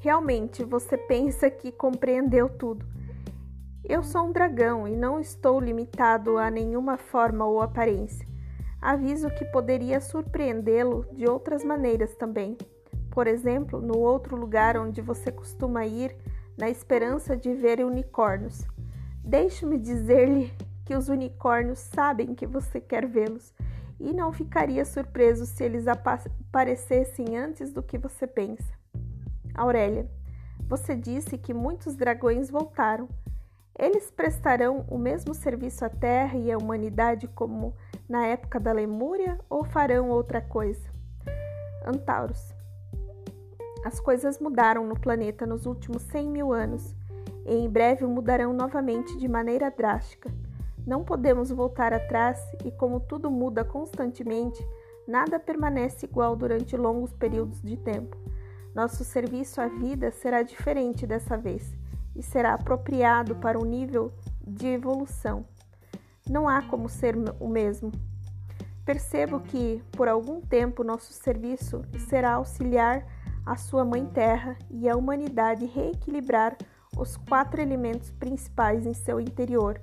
realmente 0.00 0.64
você 0.64 0.98
pensa 0.98 1.48
que 1.48 1.70
compreendeu 1.70 2.48
tudo. 2.48 2.84
Eu 3.84 4.02
sou 4.02 4.26
um 4.26 4.32
dragão 4.32 4.88
e 4.88 4.96
não 4.96 5.20
estou 5.20 5.60
limitado 5.60 6.36
a 6.36 6.50
nenhuma 6.50 6.98
forma 6.98 7.46
ou 7.46 7.62
aparência. 7.62 8.26
Aviso 8.82 9.30
que 9.30 9.44
poderia 9.46 10.00
surpreendê-lo 10.00 11.06
de 11.12 11.26
outras 11.26 11.64
maneiras 11.64 12.14
também. 12.16 12.58
Por 13.10 13.26
exemplo, 13.26 13.80
no 13.80 13.96
outro 13.98 14.36
lugar 14.36 14.76
onde 14.76 15.00
você 15.00 15.30
costuma 15.30 15.86
ir, 15.86 16.14
na 16.56 16.68
esperança 16.68 17.36
de 17.36 17.54
ver 17.54 17.84
unicórnios. 17.84 18.66
Deixe-me 19.22 19.78
dizer-lhe 19.78 20.52
que 20.84 20.94
os 20.94 21.08
unicórnios 21.08 21.78
sabem 21.78 22.34
que 22.34 22.46
você 22.46 22.80
quer 22.80 23.06
vê-los 23.06 23.53
e 23.98 24.12
não 24.12 24.32
ficaria 24.32 24.84
surpreso 24.84 25.46
se 25.46 25.62
eles 25.64 25.86
aparecessem 25.86 27.36
antes 27.36 27.72
do 27.72 27.82
que 27.82 27.98
você 27.98 28.26
pensa. 28.26 28.72
Aurélia, 29.54 30.08
você 30.68 30.96
disse 30.96 31.38
que 31.38 31.54
muitos 31.54 31.94
dragões 31.94 32.50
voltaram. 32.50 33.08
Eles 33.78 34.10
prestarão 34.10 34.84
o 34.88 34.98
mesmo 34.98 35.34
serviço 35.34 35.84
à 35.84 35.88
Terra 35.88 36.36
e 36.36 36.50
à 36.50 36.56
humanidade 36.56 37.28
como 37.28 37.74
na 38.08 38.26
época 38.26 38.58
da 38.60 38.72
Lemúria 38.72 39.38
ou 39.48 39.64
farão 39.64 40.10
outra 40.10 40.40
coisa? 40.40 40.88
Antauros. 41.84 42.54
As 43.84 44.00
coisas 44.00 44.38
mudaram 44.38 44.86
no 44.86 44.98
planeta 44.98 45.44
nos 45.44 45.66
últimos 45.66 46.02
100 46.04 46.30
mil 46.30 46.52
anos 46.52 46.94
e 47.44 47.54
em 47.54 47.68
breve 47.68 48.06
mudarão 48.06 48.52
novamente 48.52 49.18
de 49.18 49.28
maneira 49.28 49.70
drástica. 49.70 50.32
Não 50.86 51.02
podemos 51.02 51.50
voltar 51.50 51.92
atrás 51.92 52.38
e, 52.64 52.70
como 52.70 53.00
tudo 53.00 53.30
muda 53.30 53.64
constantemente, 53.64 54.62
nada 55.08 55.38
permanece 55.38 56.06
igual 56.06 56.36
durante 56.36 56.76
longos 56.76 57.12
períodos 57.12 57.62
de 57.62 57.76
tempo. 57.76 58.16
Nosso 58.74 59.04
serviço 59.04 59.60
à 59.60 59.68
vida 59.68 60.10
será 60.10 60.42
diferente 60.42 61.06
dessa 61.06 61.38
vez 61.38 61.72
e 62.14 62.22
será 62.22 62.54
apropriado 62.54 63.36
para 63.36 63.58
um 63.58 63.64
nível 63.64 64.12
de 64.46 64.66
evolução. 64.66 65.46
Não 66.28 66.48
há 66.48 66.62
como 66.62 66.88
ser 66.88 67.16
o 67.40 67.48
mesmo. 67.48 67.90
Percebo 68.84 69.40
que, 69.40 69.82
por 69.92 70.08
algum 70.08 70.40
tempo, 70.40 70.84
nosso 70.84 71.12
serviço 71.12 71.82
será 72.08 72.34
auxiliar 72.34 73.06
a 73.46 73.56
sua 73.56 73.84
Mãe 73.84 74.04
Terra 74.06 74.56
e 74.70 74.88
a 74.88 74.96
humanidade 74.96 75.64
reequilibrar 75.64 76.56
os 76.96 77.16
quatro 77.16 77.60
elementos 77.60 78.10
principais 78.10 78.86
em 78.86 78.94
seu 78.94 79.20
interior 79.20 79.80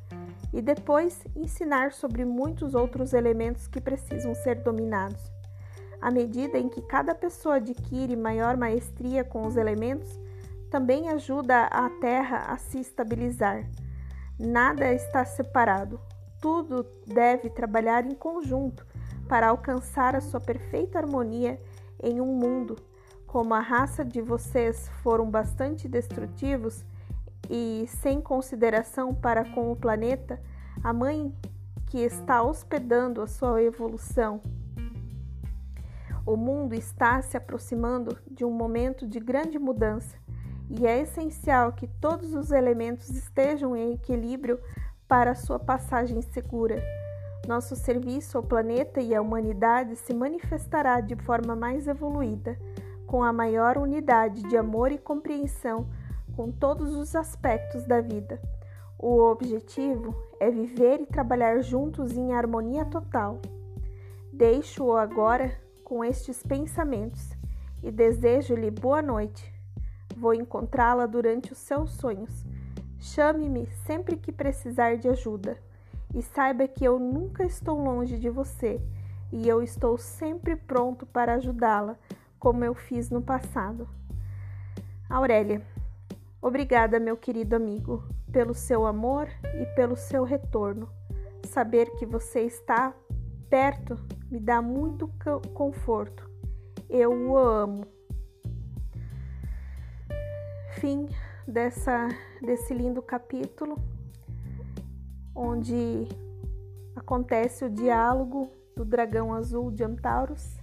e 0.53 0.61
depois 0.61 1.23
ensinar 1.35 1.91
sobre 1.91 2.25
muitos 2.25 2.75
outros 2.75 3.13
elementos 3.13 3.67
que 3.67 3.79
precisam 3.79 4.33
ser 4.35 4.55
dominados. 4.63 5.31
À 6.01 6.09
medida 6.09 6.57
em 6.57 6.67
que 6.67 6.81
cada 6.81 7.13
pessoa 7.13 7.55
adquire 7.55 8.15
maior 8.15 8.57
maestria 8.57 9.23
com 9.23 9.45
os 9.45 9.55
elementos, 9.55 10.19
também 10.69 11.09
ajuda 11.09 11.65
a 11.65 11.89
Terra 11.89 12.45
a 12.47 12.57
se 12.57 12.79
estabilizar. 12.79 13.69
Nada 14.39 14.91
está 14.91 15.23
separado, 15.23 15.99
tudo 16.41 16.85
deve 17.05 17.49
trabalhar 17.49 18.05
em 18.05 18.15
conjunto 18.15 18.85
para 19.27 19.49
alcançar 19.49 20.15
a 20.15 20.21
sua 20.21 20.39
perfeita 20.39 20.97
harmonia 20.97 21.61
em 22.01 22.19
um 22.19 22.33
mundo. 22.33 22.75
Como 23.27 23.53
a 23.53 23.59
raça 23.59 24.03
de 24.03 24.21
vocês 24.21 24.89
foram 25.03 25.29
bastante 25.29 25.87
destrutivos, 25.87 26.83
e 27.51 27.85
sem 27.85 28.21
consideração 28.21 29.13
para 29.13 29.43
com 29.43 29.73
o 29.73 29.75
planeta, 29.75 30.41
a 30.81 30.93
mãe 30.93 31.35
que 31.87 31.99
está 31.99 32.41
hospedando 32.41 33.21
a 33.21 33.27
sua 33.27 33.61
evolução. 33.61 34.39
O 36.25 36.37
mundo 36.37 36.73
está 36.73 37.21
se 37.21 37.35
aproximando 37.35 38.17
de 38.25 38.45
um 38.45 38.51
momento 38.51 39.05
de 39.05 39.19
grande 39.19 39.59
mudança 39.59 40.15
e 40.69 40.87
é 40.87 41.01
essencial 41.01 41.73
que 41.73 41.87
todos 41.87 42.33
os 42.33 42.51
elementos 42.51 43.09
estejam 43.09 43.75
em 43.75 43.95
equilíbrio 43.95 44.57
para 45.05 45.35
sua 45.35 45.59
passagem 45.59 46.21
segura. 46.21 46.81
Nosso 47.45 47.75
serviço 47.75 48.37
ao 48.37 48.43
planeta 48.43 49.01
e 49.01 49.13
à 49.13 49.21
humanidade 49.21 49.97
se 49.97 50.13
manifestará 50.13 51.01
de 51.01 51.17
forma 51.17 51.53
mais 51.53 51.85
evoluída, 51.85 52.57
com 53.05 53.21
a 53.21 53.33
maior 53.33 53.77
unidade 53.77 54.41
de 54.43 54.55
amor 54.55 54.93
e 54.93 54.97
compreensão 54.97 55.89
com 56.41 56.49
todos 56.49 56.95
os 56.95 57.15
aspectos 57.15 57.85
da 57.85 58.01
vida. 58.01 58.41
O 58.97 59.21
objetivo 59.21 60.15
é 60.39 60.49
viver 60.49 60.99
e 60.99 61.05
trabalhar 61.05 61.61
juntos 61.61 62.17
em 62.17 62.33
harmonia 62.33 62.83
total. 62.83 63.39
Deixo-o 64.33 64.97
agora 64.97 65.55
com 65.83 66.03
estes 66.03 66.41
pensamentos 66.41 67.29
e 67.83 67.91
desejo-lhe 67.91 68.71
boa 68.71 69.03
noite. 69.03 69.53
Vou 70.17 70.33
encontrá-la 70.33 71.05
durante 71.05 71.51
os 71.51 71.59
seus 71.59 71.91
sonhos. 71.91 72.43
Chame-me 72.97 73.67
sempre 73.85 74.17
que 74.17 74.31
precisar 74.31 74.97
de 74.97 75.09
ajuda 75.09 75.59
e 76.11 76.23
saiba 76.23 76.67
que 76.67 76.83
eu 76.83 76.97
nunca 76.97 77.43
estou 77.43 77.79
longe 77.79 78.17
de 78.17 78.31
você 78.31 78.81
e 79.31 79.47
eu 79.47 79.61
estou 79.61 79.95
sempre 79.95 80.55
pronto 80.55 81.05
para 81.05 81.35
ajudá-la, 81.35 81.95
como 82.39 82.65
eu 82.65 82.73
fiz 82.73 83.11
no 83.11 83.21
passado. 83.21 83.87
Aurélia, 85.07 85.61
obrigada, 86.41 86.99
meu 86.99 87.15
querido 87.15 87.55
amigo, 87.55 88.03
pelo 88.31 88.53
seu 88.53 88.85
amor 88.85 89.27
e 89.61 89.65
pelo 89.75 89.95
seu 89.95 90.23
retorno. 90.23 90.89
Saber 91.45 91.91
que 91.97 92.05
você 92.05 92.41
está 92.41 92.93
perto 93.49 93.99
me 94.31 94.39
dá 94.39 94.61
muito 94.61 95.11
conforto. 95.53 96.29
Eu 96.89 97.11
o 97.11 97.37
amo. 97.37 97.85
Fim 100.79 101.09
dessa, 101.45 102.07
desse 102.41 102.73
lindo 102.73 103.01
capítulo, 103.01 103.75
onde 105.35 106.07
acontece 106.95 107.65
o 107.65 107.69
diálogo 107.69 108.51
do 108.75 108.85
dragão 108.85 109.33
azul 109.33 109.69
de 109.69 109.83
Antauros 109.83 110.57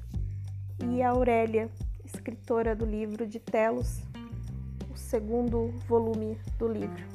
e 0.90 1.02
Aurélia, 1.02 1.70
escritora 2.04 2.74
do 2.74 2.86
livro 2.86 3.26
de 3.26 3.38
Telos, 3.38 4.02
segundo 5.08 5.68
volume 5.86 6.38
do 6.58 6.68
livro. 6.68 7.08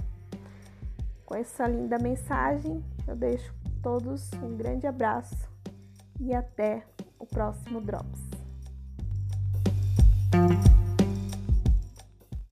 Com 1.26 1.36
essa 1.36 1.68
linda 1.68 2.00
mensagem, 2.00 2.84
eu 3.08 3.16
deixo 3.16 3.54
todos 3.84 4.32
um 4.42 4.58
grande 4.58 4.88
abraço 4.88 5.48
e 6.20 6.34
até 6.34 6.84
o 7.20 7.26
próximo 7.26 7.80
Drops. 7.80 8.33